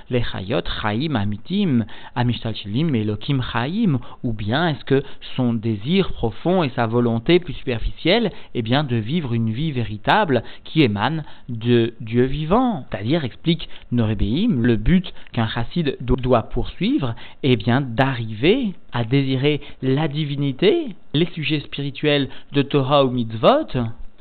lechayot 0.10 0.64
chaim 0.82 1.16
amitim, 1.16 1.86
amishtal 2.16 2.56
shilim 2.56 2.94
Elohim 2.96 3.42
chaim, 3.42 4.00
ou 4.24 4.34
bien 4.34 4.70
est-ce 4.70 4.86
que 4.86 5.04
son 5.36 5.54
désir 5.54 6.14
profond 6.14 6.64
et 6.64 6.70
sa 6.76 6.88
volonté 6.88 7.40
plus 7.40 7.54
superficielle, 7.54 8.32
eh 8.54 8.62
bien, 8.62 8.84
de 8.84 8.96
vivre 8.96 9.34
une 9.34 9.52
vie 9.52 9.72
véritable 9.72 10.44
qui 10.64 10.82
émane 10.82 11.24
de 11.48 11.94
Dieu 12.02 12.26
vivant. 12.26 12.86
C'est-à-dire, 12.90 13.24
explique 13.26 13.70
Norebeim, 13.92 14.62
le 14.62 14.76
but 14.76 15.14
qu'un 15.34 15.48
chassid 15.48 15.98
doit 16.02 16.44
poursuivre, 16.44 17.16
eh 17.44 17.56
bien, 17.56 17.82
d'arriver 17.82 18.74
à 18.94 19.04
désirer 19.04 19.62
la 19.82 20.08
divinité, 20.08 20.96
les 21.14 21.28
sujets 21.28 21.62
spirituels 21.62 22.30
de 22.54 22.62
Torah 22.62 23.06
ou 23.06 23.12
mitzvot, 23.12 23.68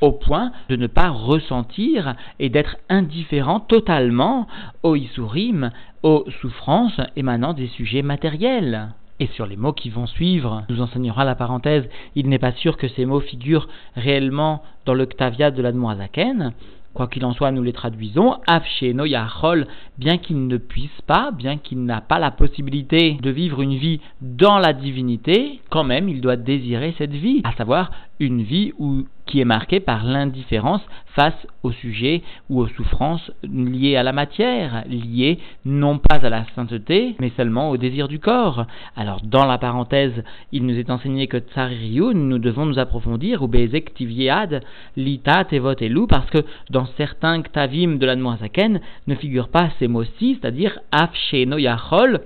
au 0.01 0.11
point 0.11 0.51
de 0.69 0.75
ne 0.75 0.87
pas 0.87 1.09
ressentir 1.09 2.15
et 2.39 2.49
d'être 2.49 2.77
indifférent 2.89 3.59
totalement 3.59 4.47
aux 4.83 4.95
isurim, 4.95 5.71
aux 6.03 6.25
souffrances 6.41 7.01
émanant 7.15 7.53
des 7.53 7.67
sujets 7.67 8.01
matériels. 8.01 8.89
Et 9.21 9.27
sur 9.27 9.45
les 9.45 9.57
mots 9.57 9.73
qui 9.73 9.89
vont 9.89 10.07
suivre, 10.07 10.63
nous 10.69 10.79
enseignera 10.79 11.25
la 11.25 11.35
parenthèse, 11.35 11.89
il 12.15 12.29
n'est 12.29 12.39
pas 12.39 12.53
sûr 12.53 12.77
que 12.77 12.87
ces 12.87 13.05
mots 13.05 13.19
figurent 13.19 13.67
réellement 13.95 14.63
dans 14.85 14.93
le 14.93 15.05
Ktavia 15.05 15.51
de 15.51 15.61
l'Admoazaken, 15.61 16.53
Quoi 16.93 17.07
qu'il 17.07 17.23
en 17.23 17.33
soit, 17.33 17.51
nous 17.51 17.63
les 17.63 17.73
traduisons. 17.73 18.37
Afsheno 18.47 19.05
Yachol, 19.05 19.67
bien 19.97 20.17
qu'il 20.17 20.47
ne 20.47 20.57
puisse 20.57 21.01
pas, 21.05 21.31
bien 21.31 21.57
qu'il 21.57 21.85
n'a 21.85 22.01
pas 22.01 22.19
la 22.19 22.31
possibilité 22.31 23.17
de 23.21 23.29
vivre 23.29 23.61
une 23.61 23.75
vie 23.75 24.01
dans 24.21 24.57
la 24.57 24.73
divinité, 24.73 25.61
quand 25.69 25.83
même 25.83 26.09
il 26.09 26.19
doit 26.21 26.35
désirer 26.35 26.95
cette 26.97 27.13
vie, 27.13 27.41
à 27.43 27.53
savoir 27.53 27.91
une 28.19 28.41
vie 28.41 28.73
où 28.79 29.05
qui 29.29 29.39
est 29.39 29.45
marqué 29.45 29.79
par 29.79 30.03
l'indifférence 30.03 30.81
face 31.05 31.47
au 31.61 31.71
sujet 31.71 32.23
ou 32.49 32.61
aux 32.61 32.67
souffrances 32.67 33.31
liées 33.43 33.95
à 33.95 34.03
la 34.03 34.11
matière, 34.11 34.83
liées 34.87 35.37
non 35.65 35.99
pas 35.99 36.15
à 36.25 36.29
la 36.29 36.45
sainteté, 36.55 37.15
mais 37.19 37.31
seulement 37.37 37.69
au 37.69 37.77
désir 37.77 38.07
du 38.07 38.19
corps. 38.19 38.65
Alors, 38.95 39.21
dans 39.23 39.45
la 39.45 39.59
parenthèse, 39.59 40.23
il 40.51 40.65
nous 40.65 40.77
est 40.79 40.89
enseigné 40.89 41.27
que 41.27 41.37
Tsaririun, 41.37 42.13
nous 42.13 42.39
devons 42.39 42.65
nous 42.65 42.79
approfondir, 42.79 43.43
ou 43.43 43.47
Bezek 43.47 43.93
Tiviad, 43.93 44.63
Lita, 44.97 45.45
Tevot 45.45 45.75
et 45.79 45.89
Lou, 45.89 46.07
parce 46.07 46.29
que 46.31 46.39
dans 46.71 46.87
certains 46.97 47.41
Ktavim 47.43 47.97
de 47.97 48.05
la 48.05 48.15
Noazaken 48.15 48.81
ne 49.05 49.15
figurent 49.15 49.49
pas 49.49 49.69
ces 49.77 49.87
mots-ci, 49.87 50.39
c'est-à-dire 50.41 50.79
Af 50.91 51.11
Yachol, 51.31 52.21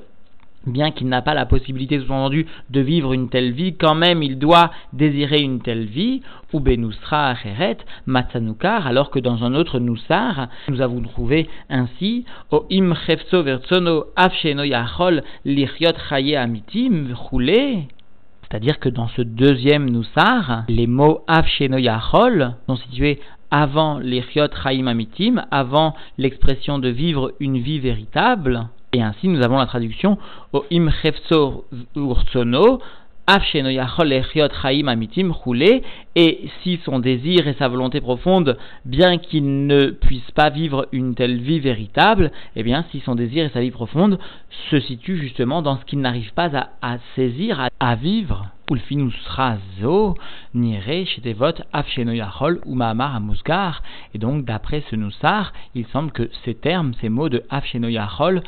bien 0.65 0.91
qu'il 0.91 1.07
n'a 1.07 1.21
pas 1.21 1.33
la 1.33 1.45
possibilité, 1.45 1.99
sous-entendu, 1.99 2.45
de 2.69 2.79
vivre 2.79 3.13
une 3.13 3.29
telle 3.29 3.51
vie, 3.51 3.75
quand 3.75 3.95
même 3.95 4.23
il 4.23 4.39
doit 4.39 4.71
désirer 4.93 5.41
une 5.41 5.61
telle 5.61 5.85
vie, 5.85 6.21
ou 6.53 6.59
benusra 6.59 7.29
acheret, 7.29 7.77
alors 8.63 9.09
que 9.09 9.19
dans 9.19 9.43
un 9.43 9.55
autre 9.55 9.79
nusar, 9.79 10.47
nous 10.69 10.81
avons 10.81 11.01
trouvé 11.01 11.49
ainsi, 11.69 12.25
o 12.51 12.65
im 12.71 12.93
chaye 16.09 16.35
amitim 16.35 17.07
roulé. 17.13 17.87
C'est-à-dire 18.43 18.79
que 18.79 18.89
dans 18.89 19.07
ce 19.07 19.21
deuxième 19.21 19.89
nusar, 19.89 20.63
les 20.69 20.87
mots 20.87 21.23
afsheno 21.27 21.77
yachol 21.77 22.55
sont 22.67 22.75
situés 22.75 23.19
avant 23.49 23.99
lichiot 23.99 24.47
chayim 24.63 24.87
amitim, 24.87 25.45
avant 25.51 25.95
l'expression 26.17 26.79
de 26.79 26.89
vivre 26.89 27.33
une 27.39 27.59
vie 27.59 27.79
véritable, 27.79 28.67
et 28.93 29.01
ainsi, 29.01 29.27
nous 29.27 29.43
avons 29.43 29.57
la 29.57 29.65
traduction 29.65 30.17
au 30.53 30.63
im 30.71 30.89
urtsono, 31.95 32.79
et 36.15 36.49
si 36.61 36.79
son 36.83 36.99
désir 36.99 37.47
et 37.47 37.53
sa 37.53 37.69
volonté 37.69 38.01
profonde, 38.01 38.57
bien 38.85 39.17
qu'il 39.17 39.65
ne 39.65 39.91
puisse 39.91 40.29
pas 40.31 40.49
vivre 40.49 40.87
une 40.91 41.15
telle 41.15 41.39
vie 41.39 41.61
véritable, 41.61 42.31
eh 42.55 42.63
bien, 42.63 42.83
si 42.91 42.99
son 42.99 43.15
désir 43.15 43.45
et 43.45 43.49
sa 43.49 43.61
vie 43.61 43.71
profonde 43.71 44.19
se 44.69 44.79
situent 44.81 45.17
justement 45.17 45.61
dans 45.61 45.77
ce 45.77 45.85
qu'il 45.85 45.99
n'arrive 45.99 46.33
pas 46.33 46.69
à, 46.81 46.97
saisir, 47.15 47.69
à 47.79 47.95
vivre, 47.95 48.47
zo 49.79 50.15
nire 50.53 51.05
shetevot 51.05 51.55
afshenoyachol 51.73 52.61
ou 52.65 52.81
amusgar. 52.81 53.81
Et 54.13 54.17
donc, 54.17 54.45
d'après 54.45 54.83
ce 54.89 54.95
Noussar, 54.95 55.53
il 55.75 55.85
semble 55.87 56.11
que 56.11 56.29
ces 56.45 56.55
termes, 56.55 56.93
ces 57.01 57.09
mots 57.09 57.29
de 57.29 57.43
afshenoyachol 57.49 58.41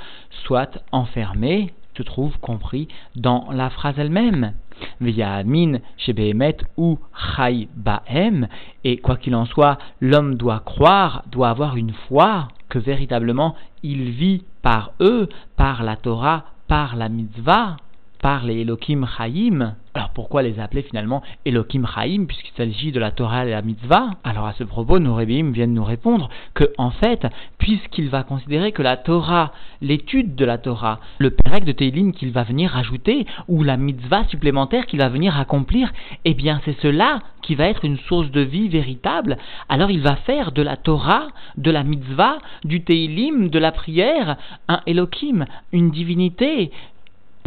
soient 0.45 0.71
enfermés, 0.91 1.73
se 1.97 2.04
trouvent 2.04 2.38
compris 2.39 2.88
dans 3.15 3.47
la 3.51 3.69
phrase 3.69 3.97
elle-même. 3.97 4.54
V'yamin 4.99 5.80
shebehemet 5.97 6.58
ou 6.78 6.99
chai 7.13 7.69
bahem. 7.75 8.47
Et 8.84 8.97
quoi 8.97 9.15
qu'il 9.15 9.36
en 9.36 9.45
soit, 9.45 9.78
l'homme 10.01 10.36
doit 10.36 10.60
croire, 10.60 11.23
doit 11.32 11.49
avoir 11.49 11.78
une 11.78 11.93
foi 12.08 12.49
que 12.69 12.80
véritablement 12.80 13.56
il 13.84 14.12
vit 14.12 14.43
par 14.62 14.91
eux, 14.99 15.30
par 15.56 15.84
la 15.84 15.95
Torah, 15.95 16.43
par 16.67 16.95
la 16.95 17.10
mitzvah, 17.10 17.78
par 18.21 18.45
les 18.45 18.62
Elohim 18.62 19.06
Chaim. 19.17 19.75
Alors 19.93 20.10
pourquoi 20.10 20.41
les 20.41 20.60
appeler 20.60 20.82
finalement 20.82 21.23
Elohim 21.45 21.86
Chaim 21.86 22.25
puisqu'il 22.28 22.54
s'agit 22.58 22.91
de 22.91 22.99
la 22.99 23.12
Torah 23.12 23.45
et 23.45 23.51
la 23.51 23.62
Mitzvah? 23.62 24.10
Alors 24.23 24.45
à 24.45 24.54
ce 24.54 24.65
propos, 24.65 24.99
nos 24.99 25.15
Rébéim 25.15 25.51
viennent 25.51 25.73
nous 25.73 25.86
répondre 25.86 26.30
que 26.54 26.65
en 26.78 26.91
fait, 26.91 27.25
puisqu'il 27.58 28.10
va 28.10 28.23
considérer 28.23 28.73
que 28.73 28.82
la 28.82 28.97
Torah, 28.97 29.54
l'étude 29.82 30.36
de 30.36 30.43
la 30.43 30.58
Torah, 30.58 30.99
le 31.19 31.32
Pérec 31.32 31.63
de 31.63 31.71
Teilim 31.71 32.12
qu'il 32.12 32.32
va 32.32 32.43
venir 32.43 32.75
ajouter 32.75 33.25
ou 33.47 33.63
la 33.63 33.78
Mitzvah 33.78 34.25
supplémentaire 34.25 34.86
qu'il 34.86 34.99
va 34.99 35.08
venir 35.08 35.39
accomplir, 35.39 35.93
eh 36.25 36.34
bien 36.34 36.60
c'est 36.65 36.80
cela 36.82 37.21
qui 37.41 37.56
va 37.56 37.67
être 37.67 37.86
une 37.86 37.99
source 37.99 38.32
de 38.32 38.41
vie 38.41 38.67
véritable. 38.67 39.38
Alors 39.69 39.91
il 39.91 40.01
va 40.01 40.15
faire 40.15 40.51
de 40.51 40.62
la 40.62 40.75
Torah, 40.75 41.28
de 41.58 41.71
la 41.71 41.84
Mitzvah, 41.84 42.39
du 42.63 42.84
Teilim, 42.84 43.49
de 43.49 43.60
la 43.60 43.71
prière, 43.71 44.36
un 44.67 44.82
Elohim, 44.88 45.45
une 45.71 45.91
divinité, 45.91 46.71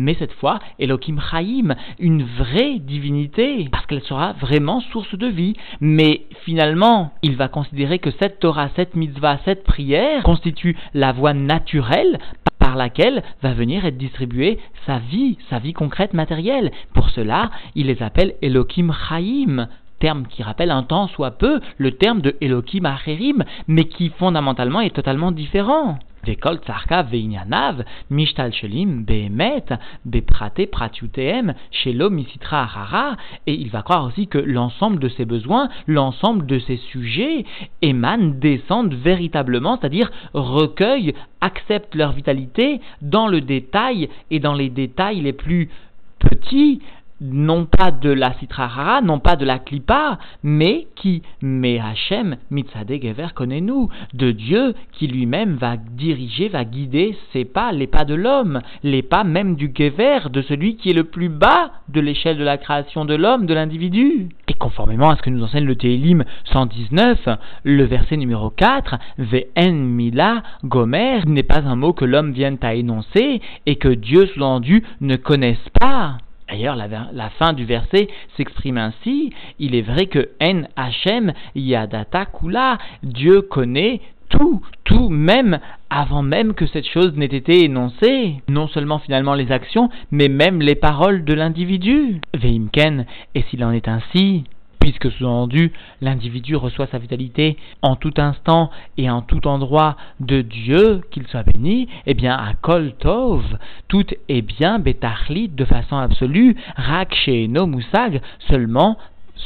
mais 0.00 0.14
cette 0.18 0.32
fois 0.32 0.60
Elohim 0.78 1.20
Chaim, 1.30 1.74
une 1.98 2.22
vraie 2.22 2.78
divinité, 2.78 3.68
parce 3.70 3.86
qu'elle 3.86 4.02
sera 4.02 4.32
vraiment 4.34 4.80
source 4.80 5.14
de 5.16 5.26
vie. 5.26 5.54
Mais 5.80 6.22
finalement, 6.44 7.12
il 7.22 7.36
va 7.36 7.48
considérer 7.48 7.98
que 7.98 8.10
cette 8.12 8.40
Torah, 8.40 8.70
cette 8.76 8.94
mitzvah, 8.94 9.38
cette 9.44 9.64
prière 9.64 10.22
constitue 10.22 10.76
la 10.94 11.12
voie 11.12 11.34
naturelle 11.34 12.18
par 12.58 12.76
laquelle 12.76 13.22
va 13.42 13.54
venir 13.54 13.84
être 13.86 13.96
distribuée 13.96 14.58
sa 14.86 14.98
vie, 14.98 15.38
sa 15.48 15.58
vie 15.58 15.72
concrète 15.72 16.14
matérielle. 16.14 16.70
Pour 16.94 17.10
cela, 17.10 17.50
il 17.74 17.86
les 17.86 18.02
appelle 18.02 18.34
Elohim 18.42 18.92
Chaim, 19.08 19.68
terme 19.98 20.26
qui 20.26 20.42
rappelle 20.42 20.70
un 20.70 20.82
temps 20.82 21.08
soit 21.08 21.32
peu 21.32 21.60
le 21.76 21.92
terme 21.92 22.20
de 22.20 22.36
Elohim 22.40 22.84
Acherim, 22.84 23.44
mais 23.66 23.84
qui 23.84 24.10
fondamentalement 24.10 24.80
est 24.80 24.94
totalement 24.94 25.32
différent. 25.32 25.98
Vekol 26.26 26.58
tsarkav 26.58 27.08
veinyanav, 27.10 27.84
mishtal 28.10 28.52
shelim, 28.52 29.04
behemet, 29.04 29.72
beprate 30.04 30.66
pratiuteem, 30.70 31.54
shelo 31.70 32.10
misitra 32.10 32.64
harara, 32.64 33.16
et 33.46 33.54
il 33.54 33.70
va 33.70 33.82
croire 33.82 34.04
aussi 34.04 34.26
que 34.26 34.38
l'ensemble 34.38 34.98
de 34.98 35.08
ses 35.08 35.24
besoins, 35.24 35.68
l'ensemble 35.86 36.46
de 36.46 36.58
ses 36.58 36.76
sujets 36.76 37.44
émanent, 37.82 38.34
descendent 38.34 38.94
véritablement, 38.94 39.78
c'est-à-dire 39.78 40.10
recueillent, 40.34 41.14
acceptent 41.40 41.94
leur 41.94 42.12
vitalité 42.12 42.80
dans 43.00 43.28
le 43.28 43.40
détail 43.40 44.08
et 44.30 44.40
dans 44.40 44.54
les 44.54 44.70
détails 44.70 45.20
les 45.20 45.32
plus 45.32 45.70
petits 46.18 46.80
non 47.20 47.66
pas 47.66 47.90
de 47.90 48.10
la 48.10 48.32
citrahara, 48.34 49.00
non 49.00 49.18
pas 49.18 49.36
de 49.36 49.44
la 49.44 49.58
klipa, 49.58 50.18
mais 50.42 50.86
qui, 50.94 51.22
mais 51.42 51.78
Hachem, 51.80 52.36
mitzadeh 52.50 53.00
gever, 53.00 53.28
connaît-nous, 53.34 53.88
de 54.14 54.30
Dieu 54.30 54.74
qui 54.92 55.06
lui-même 55.06 55.56
va 55.56 55.76
diriger, 55.76 56.48
va 56.48 56.64
guider 56.64 57.16
ses 57.32 57.44
pas, 57.44 57.72
les 57.72 57.86
pas 57.86 58.04
de 58.04 58.14
l'homme, 58.14 58.60
les 58.82 59.02
pas 59.02 59.24
même 59.24 59.56
du 59.56 59.72
gever, 59.76 60.30
de 60.30 60.42
celui 60.42 60.76
qui 60.76 60.90
est 60.90 60.94
le 60.94 61.04
plus 61.04 61.28
bas 61.28 61.70
de 61.88 62.00
l'échelle 62.00 62.38
de 62.38 62.44
la 62.44 62.58
création 62.58 63.04
de 63.04 63.14
l'homme, 63.14 63.46
de 63.46 63.54
l'individu. 63.54 64.28
Et 64.46 64.54
conformément 64.54 65.10
à 65.10 65.16
ce 65.16 65.22
que 65.22 65.30
nous 65.30 65.42
enseigne 65.42 65.64
le 65.64 65.76
Télim 65.76 66.24
119, 66.52 67.28
le 67.64 67.84
verset 67.84 68.16
numéro 68.16 68.50
4, 68.50 68.96
Ve'en 69.18 69.72
mila 69.72 70.42
gomer, 70.64 71.20
n'est 71.26 71.42
pas 71.42 71.62
un 71.66 71.76
mot 71.76 71.92
que 71.92 72.04
l'homme 72.04 72.32
vienne 72.32 72.58
à 72.62 72.74
énoncer 72.74 73.40
et 73.66 73.76
que 73.76 73.88
Dieu 73.88 74.26
sous-entendu 74.26 74.82
ne 75.00 75.16
connaisse 75.16 75.68
pas. 75.80 76.18
D'ailleurs, 76.48 76.76
la, 76.76 77.30
fin 77.30 77.52
du 77.52 77.64
verset 77.64 78.08
s'exprime 78.36 78.78
ainsi 78.78 79.32
il 79.58 79.74
est 79.74 79.82
vrai 79.82 80.06
que 80.06 80.30
En 80.42 80.62
Hachem 80.76 81.32
Yadata 81.54 82.26
Kula, 82.26 82.78
Dieu 83.02 83.42
connaît 83.42 84.00
tout, 84.28 84.62
tout, 84.84 85.08
même 85.08 85.58
avant 85.90 86.22
même 86.22 86.54
que 86.54 86.66
cette 86.66 86.86
chose 86.86 87.14
n'ait 87.16 87.26
été 87.26 87.64
énoncée. 87.64 88.36
Non 88.48 88.68
seulement 88.68 88.98
finalement 88.98 89.34
les 89.34 89.52
actions, 89.52 89.88
mais 90.10 90.28
même 90.28 90.60
les 90.60 90.74
paroles 90.74 91.24
de 91.24 91.34
l'individu. 91.34 92.20
Veimken, 92.34 93.06
et 93.34 93.42
s'il 93.42 93.64
en 93.64 93.72
est 93.72 93.88
ainsi, 93.88 94.44
puisque 94.80 95.10
sous-entendu, 95.12 95.72
l'individu 96.00 96.56
reçoit 96.56 96.86
sa 96.86 96.98
vitalité 96.98 97.56
en 97.82 97.96
tout 97.96 98.14
instant 98.16 98.70
et 98.96 99.10
en 99.10 99.22
tout 99.22 99.46
endroit 99.46 99.96
de 100.20 100.42
Dieu, 100.42 101.02
qu'il 101.10 101.26
soit 101.26 101.42
béni, 101.42 101.88
eh 102.06 102.14
bien, 102.14 102.34
à 102.34 102.54
Kol 102.54 102.92
Tov, 102.98 103.42
tout 103.88 104.06
est 104.28 104.42
bien, 104.42 104.78
Betachlit, 104.78 105.48
de 105.48 105.64
façon 105.64 105.96
absolue, 105.96 106.56
Rak 106.76 107.28
no 107.48 107.66
Musag, 107.66 108.20
seulement 108.48 108.96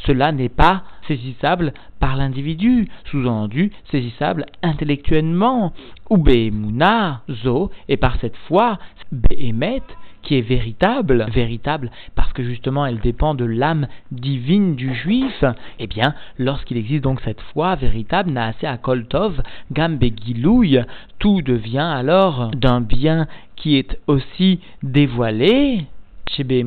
cela 0.06 0.32
n'est 0.32 0.48
pas 0.48 0.82
saisissable 1.06 1.72
par 2.00 2.16
l'individu, 2.16 2.88
sous-entendu 3.10 3.72
saisissable 3.90 4.46
intellectuellement, 4.62 5.72
ou 6.10 6.18
Behemuna, 6.18 7.22
Zo, 7.30 7.70
et 7.88 7.96
par 7.96 8.16
cette 8.20 8.36
foi, 8.48 8.78
Behemet, 9.12 9.82
qui 10.22 10.36
est 10.36 10.42
véritable, 10.42 11.26
véritable 11.32 11.90
parce 12.14 12.32
que 12.32 12.42
justement 12.44 12.86
elle 12.86 13.00
dépend 13.00 13.34
de 13.34 13.44
l'âme 13.44 13.88
divine 14.10 14.76
du 14.76 14.94
juif, 14.94 15.44
eh 15.78 15.86
bien, 15.86 16.14
lorsqu'il 16.38 16.76
existe 16.76 17.04
donc 17.04 17.20
cette 17.22 17.40
foi 17.52 17.74
véritable, 17.76 18.30
Naase 18.30 18.54
à 18.62 18.76
Koltov, 18.76 19.42
Gambe 19.72 19.98
tout 21.18 21.42
devient 21.42 21.78
alors 21.78 22.50
d'un 22.54 22.80
bien 22.80 23.26
qui 23.56 23.76
est 23.76 23.98
aussi 24.06 24.60
dévoilé, 24.82 25.86
Shebe 26.30 26.64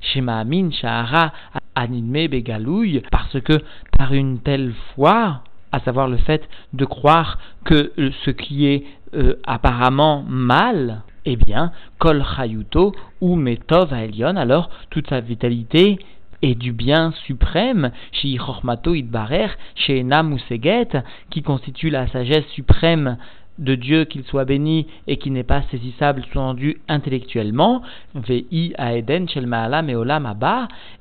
Shemaamin, 0.00 0.70
Shahara, 0.70 1.32
Animé, 1.74 2.28
Begalouille, 2.28 3.02
parce 3.10 3.40
que 3.40 3.52
par 3.96 4.12
une 4.12 4.40
telle 4.40 4.72
foi, 4.94 5.42
à 5.70 5.80
savoir 5.80 6.08
le 6.08 6.16
fait 6.16 6.48
de 6.72 6.84
croire 6.84 7.38
que 7.64 7.92
ce 8.24 8.30
qui 8.30 8.66
est 8.66 8.84
euh, 9.14 9.34
apparemment 9.46 10.24
mal, 10.28 11.02
eh 11.30 11.36
bien, 11.36 11.72
Kol 11.98 12.24
Chayuto 12.24 12.94
ou 13.20 13.36
Metov 13.36 13.92
Elion, 13.92 14.36
alors 14.36 14.70
toute 14.88 15.08
sa 15.08 15.20
vitalité 15.20 15.98
est 16.40 16.54
du 16.54 16.72
bien 16.72 17.12
suprême, 17.26 17.90
chez 18.12 18.36
Chormato 18.36 18.94
Idbarer, 18.94 19.48
chez 19.74 20.02
Namuseget, 20.04 20.88
qui 21.30 21.42
constitue 21.42 21.90
la 21.90 22.06
sagesse 22.06 22.46
suprême 22.54 23.18
de 23.58 23.74
Dieu 23.74 24.04
qu'il 24.04 24.24
soit 24.24 24.46
béni 24.46 24.86
et 25.06 25.18
qui 25.18 25.30
n'est 25.30 25.42
pas 25.42 25.62
saisissable 25.70 26.24
sous-entendu 26.32 26.80
intellectuellement, 26.88 27.82
VI 28.14 28.72
à 28.78 28.94
Eden, 28.94 29.28
Shel 29.28 29.48
et 29.88 29.94
Olam 29.96 30.34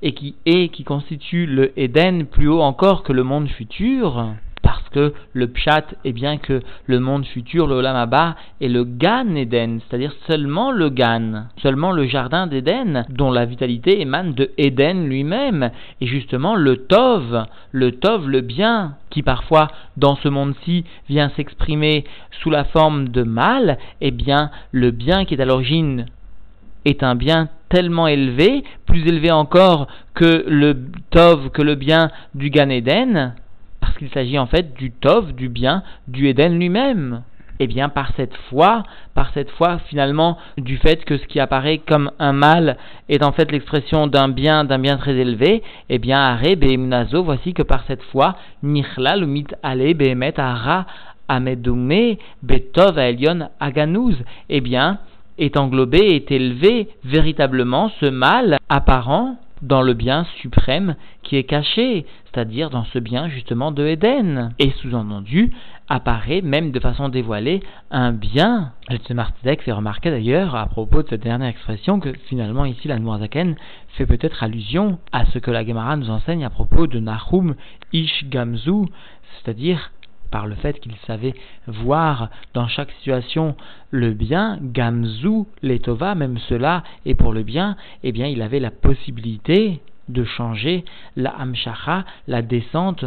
et 0.02 0.12
qui 0.14 0.36
est, 0.46 0.70
qui 0.74 0.84
constitue 0.84 1.46
le 1.46 1.72
Eden 1.80 2.26
plus 2.26 2.50
haut 2.50 2.62
encore 2.62 3.04
que 3.04 3.14
le 3.14 3.24
monde 3.24 3.48
futur, 3.48 4.34
parce 4.68 4.90
que 4.90 5.14
le 5.32 5.48
pshat 5.48 5.86
est 6.04 6.12
bien 6.12 6.36
que 6.36 6.60
le 6.88 7.00
monde 7.00 7.26
futur, 7.26 7.68
le 7.68 7.76
Olam 7.76 8.10
est 8.60 8.68
le 8.68 8.84
Gan 8.84 9.34
Eden, 9.34 9.80
c'est-à-dire 9.80 10.14
seulement 10.28 10.72
le 10.72 10.90
Gan, 10.90 11.46
seulement 11.62 11.94
le 11.94 12.06
jardin 12.06 12.48
d'Éden, 12.48 13.06
dont 13.08 13.32
la 13.32 13.46
vitalité 13.46 14.02
émane 14.02 14.34
de 14.34 14.52
Eden 14.58 15.08
lui-même, 15.08 15.72
et 16.02 16.06
justement 16.06 16.56
le 16.56 16.76
Tov, 16.76 17.46
le 17.72 17.94
Tov, 17.94 18.28
le 18.28 18.42
bien, 18.42 18.96
qui 19.10 19.24
parfois 19.24 19.70
dans 19.96 20.18
ce 20.18 20.28
monde-ci 20.28 20.84
vient 21.08 21.30
s'exprimer 21.38 22.04
sous 22.42 22.50
la 22.50 22.66
forme 22.66 23.08
de 23.08 23.24
mal, 23.24 23.78
eh 24.02 24.12
bien 24.12 24.52
le 24.74 24.92
bien 24.92 25.24
qui 25.24 25.36
est 25.36 25.42
à 25.42 25.46
l'origine 25.46 26.08
est 26.84 27.04
un 27.04 27.16
bien 27.16 27.48
tellement 27.70 28.08
élevé, 28.08 28.66
plus 28.86 29.08
élevé 29.08 29.32
encore 29.32 29.88
que 30.14 30.44
le 30.46 30.76
Tov, 31.10 31.52
que 31.52 31.62
le 31.62 31.76
bien 31.76 32.12
du 32.36 32.50
Gan 32.50 32.70
Eden, 32.70 33.34
parce 33.88 34.00
qu'il 34.00 34.10
s'agit 34.10 34.38
en 34.38 34.48
fait 34.48 34.74
du 34.74 34.92
Tov, 34.92 35.34
du 35.34 35.48
bien, 35.48 35.82
du 36.10 36.28
Eden 36.28 36.60
lui-même. 36.60 37.24
Eh 37.60 37.68
bien, 37.68 37.88
par 37.88 38.12
cette 38.18 38.36
foi, 38.50 38.84
par 39.16 39.32
cette 39.34 39.50
foi, 39.52 39.80
finalement, 39.88 40.38
du 40.58 40.78
fait 40.78 41.06
que 41.06 41.18
ce 41.18 41.26
qui 41.26 41.40
apparaît 41.40 41.78
comme 41.80 42.12
un 42.20 42.34
mal 42.34 42.78
est 43.08 43.24
en 43.24 43.32
fait 43.32 43.50
l'expression 43.50 44.06
d'un 44.06 44.28
bien, 44.28 44.66
d'un 44.66 44.78
bien 44.78 44.98
très 44.98 45.16
élevé, 45.16 45.64
eh 45.90 46.00
bien, 46.00 46.20
Are 46.20 46.56
Be'emnazo, 46.58 47.24
voici 47.24 47.54
que 47.54 47.64
par 47.64 47.86
cette 47.88 48.04
foi, 48.04 48.36
Nichlal 48.62 49.26
mit 49.26 49.48
Ale 49.64 49.94
Be'emet 49.94 50.38
Ara 50.38 50.86
Amedume 51.30 52.18
Betov 52.44 53.00
Elion 53.00 53.50
Aganouz, 53.60 54.18
eh 54.50 54.62
bien, 54.62 55.00
est 55.38 55.56
englobé, 55.56 56.16
est 56.16 56.30
élevé 56.30 56.90
véritablement 57.06 57.90
ce 58.02 58.06
mal 58.08 58.58
apparent 58.70 59.38
dans 59.62 59.82
le 59.82 59.94
bien 59.94 60.26
suprême 60.42 60.96
qui 61.24 61.36
est 61.36 61.44
caché, 61.44 62.06
c'est-à-dire 62.26 62.70
dans 62.70 62.86
ce 62.86 63.00
bien 63.00 63.28
justement 63.30 63.72
de 63.72 63.86
Éden. 63.86 64.52
Et 64.60 64.72
sous-entendu, 64.82 65.52
apparaît 65.90 66.42
même 66.42 66.72
de 66.72 66.80
façon 66.80 67.10
dévoilée 67.10 67.62
un 67.92 68.12
bien. 68.12 68.74
Le 68.90 69.14
Martidek 69.14 69.62
fait 69.62 69.72
remarquer 69.72 70.12
d'ailleurs 70.12 70.56
à 70.56 70.66
propos 70.68 71.04
de 71.04 71.10
cette 71.10 71.24
dernière 71.24 71.50
expression 71.50 72.00
que 72.00 72.14
finalement 72.28 72.66
ici 72.66 72.88
la 72.88 73.00
Noirzaken 73.00 73.56
fait 73.98 74.06
peut-être 74.06 74.44
allusion 74.44 75.00
à 75.12 75.26
ce 75.26 75.40
que 75.40 75.52
la 75.52 75.66
Gemara 75.66 75.96
nous 75.96 76.10
enseigne 76.10 76.46
à 76.46 76.50
propos 76.50 76.88
de 76.88 77.00
Nahum 77.00 77.56
Ish 77.94 78.26
Gamzu, 78.30 78.86
c'est-à-dire 79.38 79.92
par 80.32 80.48
le 80.48 80.56
fait 80.56 80.80
qu'il 80.80 80.96
savait 81.06 81.34
voir 81.68 82.30
dans 82.54 82.68
chaque 82.68 82.92
situation 82.92 83.56
le 83.92 84.14
bien, 84.14 84.60
gamzu, 84.62 85.46
letova, 85.62 86.16
même 86.16 86.38
cela, 86.38 86.84
et 87.06 87.16
pour 87.16 87.34
le 87.34 87.44
bien, 87.44 87.76
eh 88.04 88.12
bien, 88.12 88.28
il 88.28 88.42
avait 88.42 88.60
la 88.60 88.72
possibilité 88.72 89.82
de 90.10 90.24
changer 90.24 90.86
la 91.16 91.32
hamshacha, 91.32 92.06
la 92.28 92.42
descente 92.42 93.06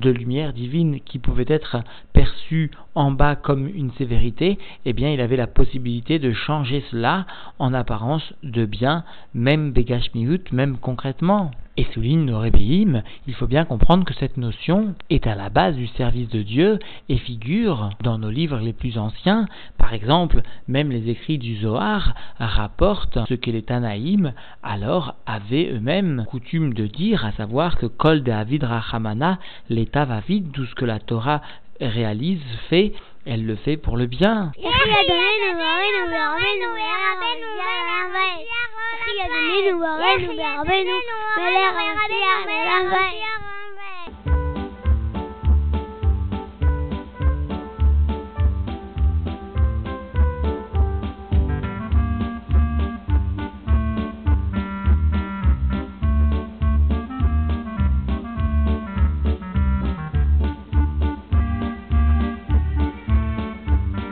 de 0.00 0.10
lumière 0.10 0.52
divine 0.52 1.00
qui 1.00 1.18
pouvait 1.18 1.44
être 1.46 1.78
perçue 2.12 2.70
en 2.94 3.10
bas 3.10 3.36
comme 3.36 3.68
une 3.68 3.92
sévérité, 3.92 4.58
eh 4.84 4.92
bien 4.92 5.10
il 5.10 5.20
avait 5.20 5.36
la 5.36 5.46
possibilité 5.46 6.18
de 6.18 6.32
changer 6.32 6.84
cela 6.90 7.26
en 7.58 7.72
apparence 7.72 8.32
de 8.42 8.64
bien, 8.66 9.04
même 9.34 9.72
Begashmiut, 9.72 10.42
même 10.52 10.76
concrètement. 10.78 11.50
Et 11.76 11.84
souligne 11.94 12.30
rébéim, 12.32 13.02
il 13.26 13.32
faut 13.32 13.46
bien 13.46 13.64
comprendre 13.64 14.04
que 14.04 14.12
cette 14.12 14.36
notion 14.36 14.94
est 15.08 15.26
à 15.26 15.34
la 15.34 15.48
base 15.48 15.76
du 15.76 15.86
service 15.86 16.28
de 16.28 16.42
Dieu 16.42 16.78
et 17.08 17.16
figure 17.16 17.90
dans 18.02 18.18
nos 18.18 18.28
livres 18.28 18.58
les 18.58 18.74
plus 18.74 18.98
anciens. 18.98 19.46
Par 19.78 19.94
exemple, 19.94 20.42
même 20.68 20.90
les 20.90 21.08
écrits 21.08 21.38
du 21.38 21.56
Zohar 21.56 22.14
rapportent 22.38 23.20
ce 23.28 23.34
que 23.34 23.50
les 23.50 23.62
Tanaïm 23.62 24.34
alors 24.62 25.14
avaient 25.24 25.70
eux-mêmes 25.72 26.26
coutume 26.28 26.74
de 26.74 26.86
dire, 26.86 27.24
à 27.24 27.32
savoir 27.32 27.78
que 27.78 27.86
Kol 27.86 28.24
de 28.24 28.32
Avid 28.32 28.64
Rachamana, 28.64 29.38
l'état 29.70 30.04
va 30.04 30.20
vide, 30.20 30.50
tout 30.52 30.66
ce 30.66 30.74
que 30.74 30.84
la 30.84 30.98
Torah 30.98 31.40
réalise, 31.80 32.42
fait, 32.68 32.92
elle 33.26 33.44
le 33.44 33.56
fait 33.56 33.76
pour 33.76 33.96
le 33.96 34.06
bien. 34.06 34.52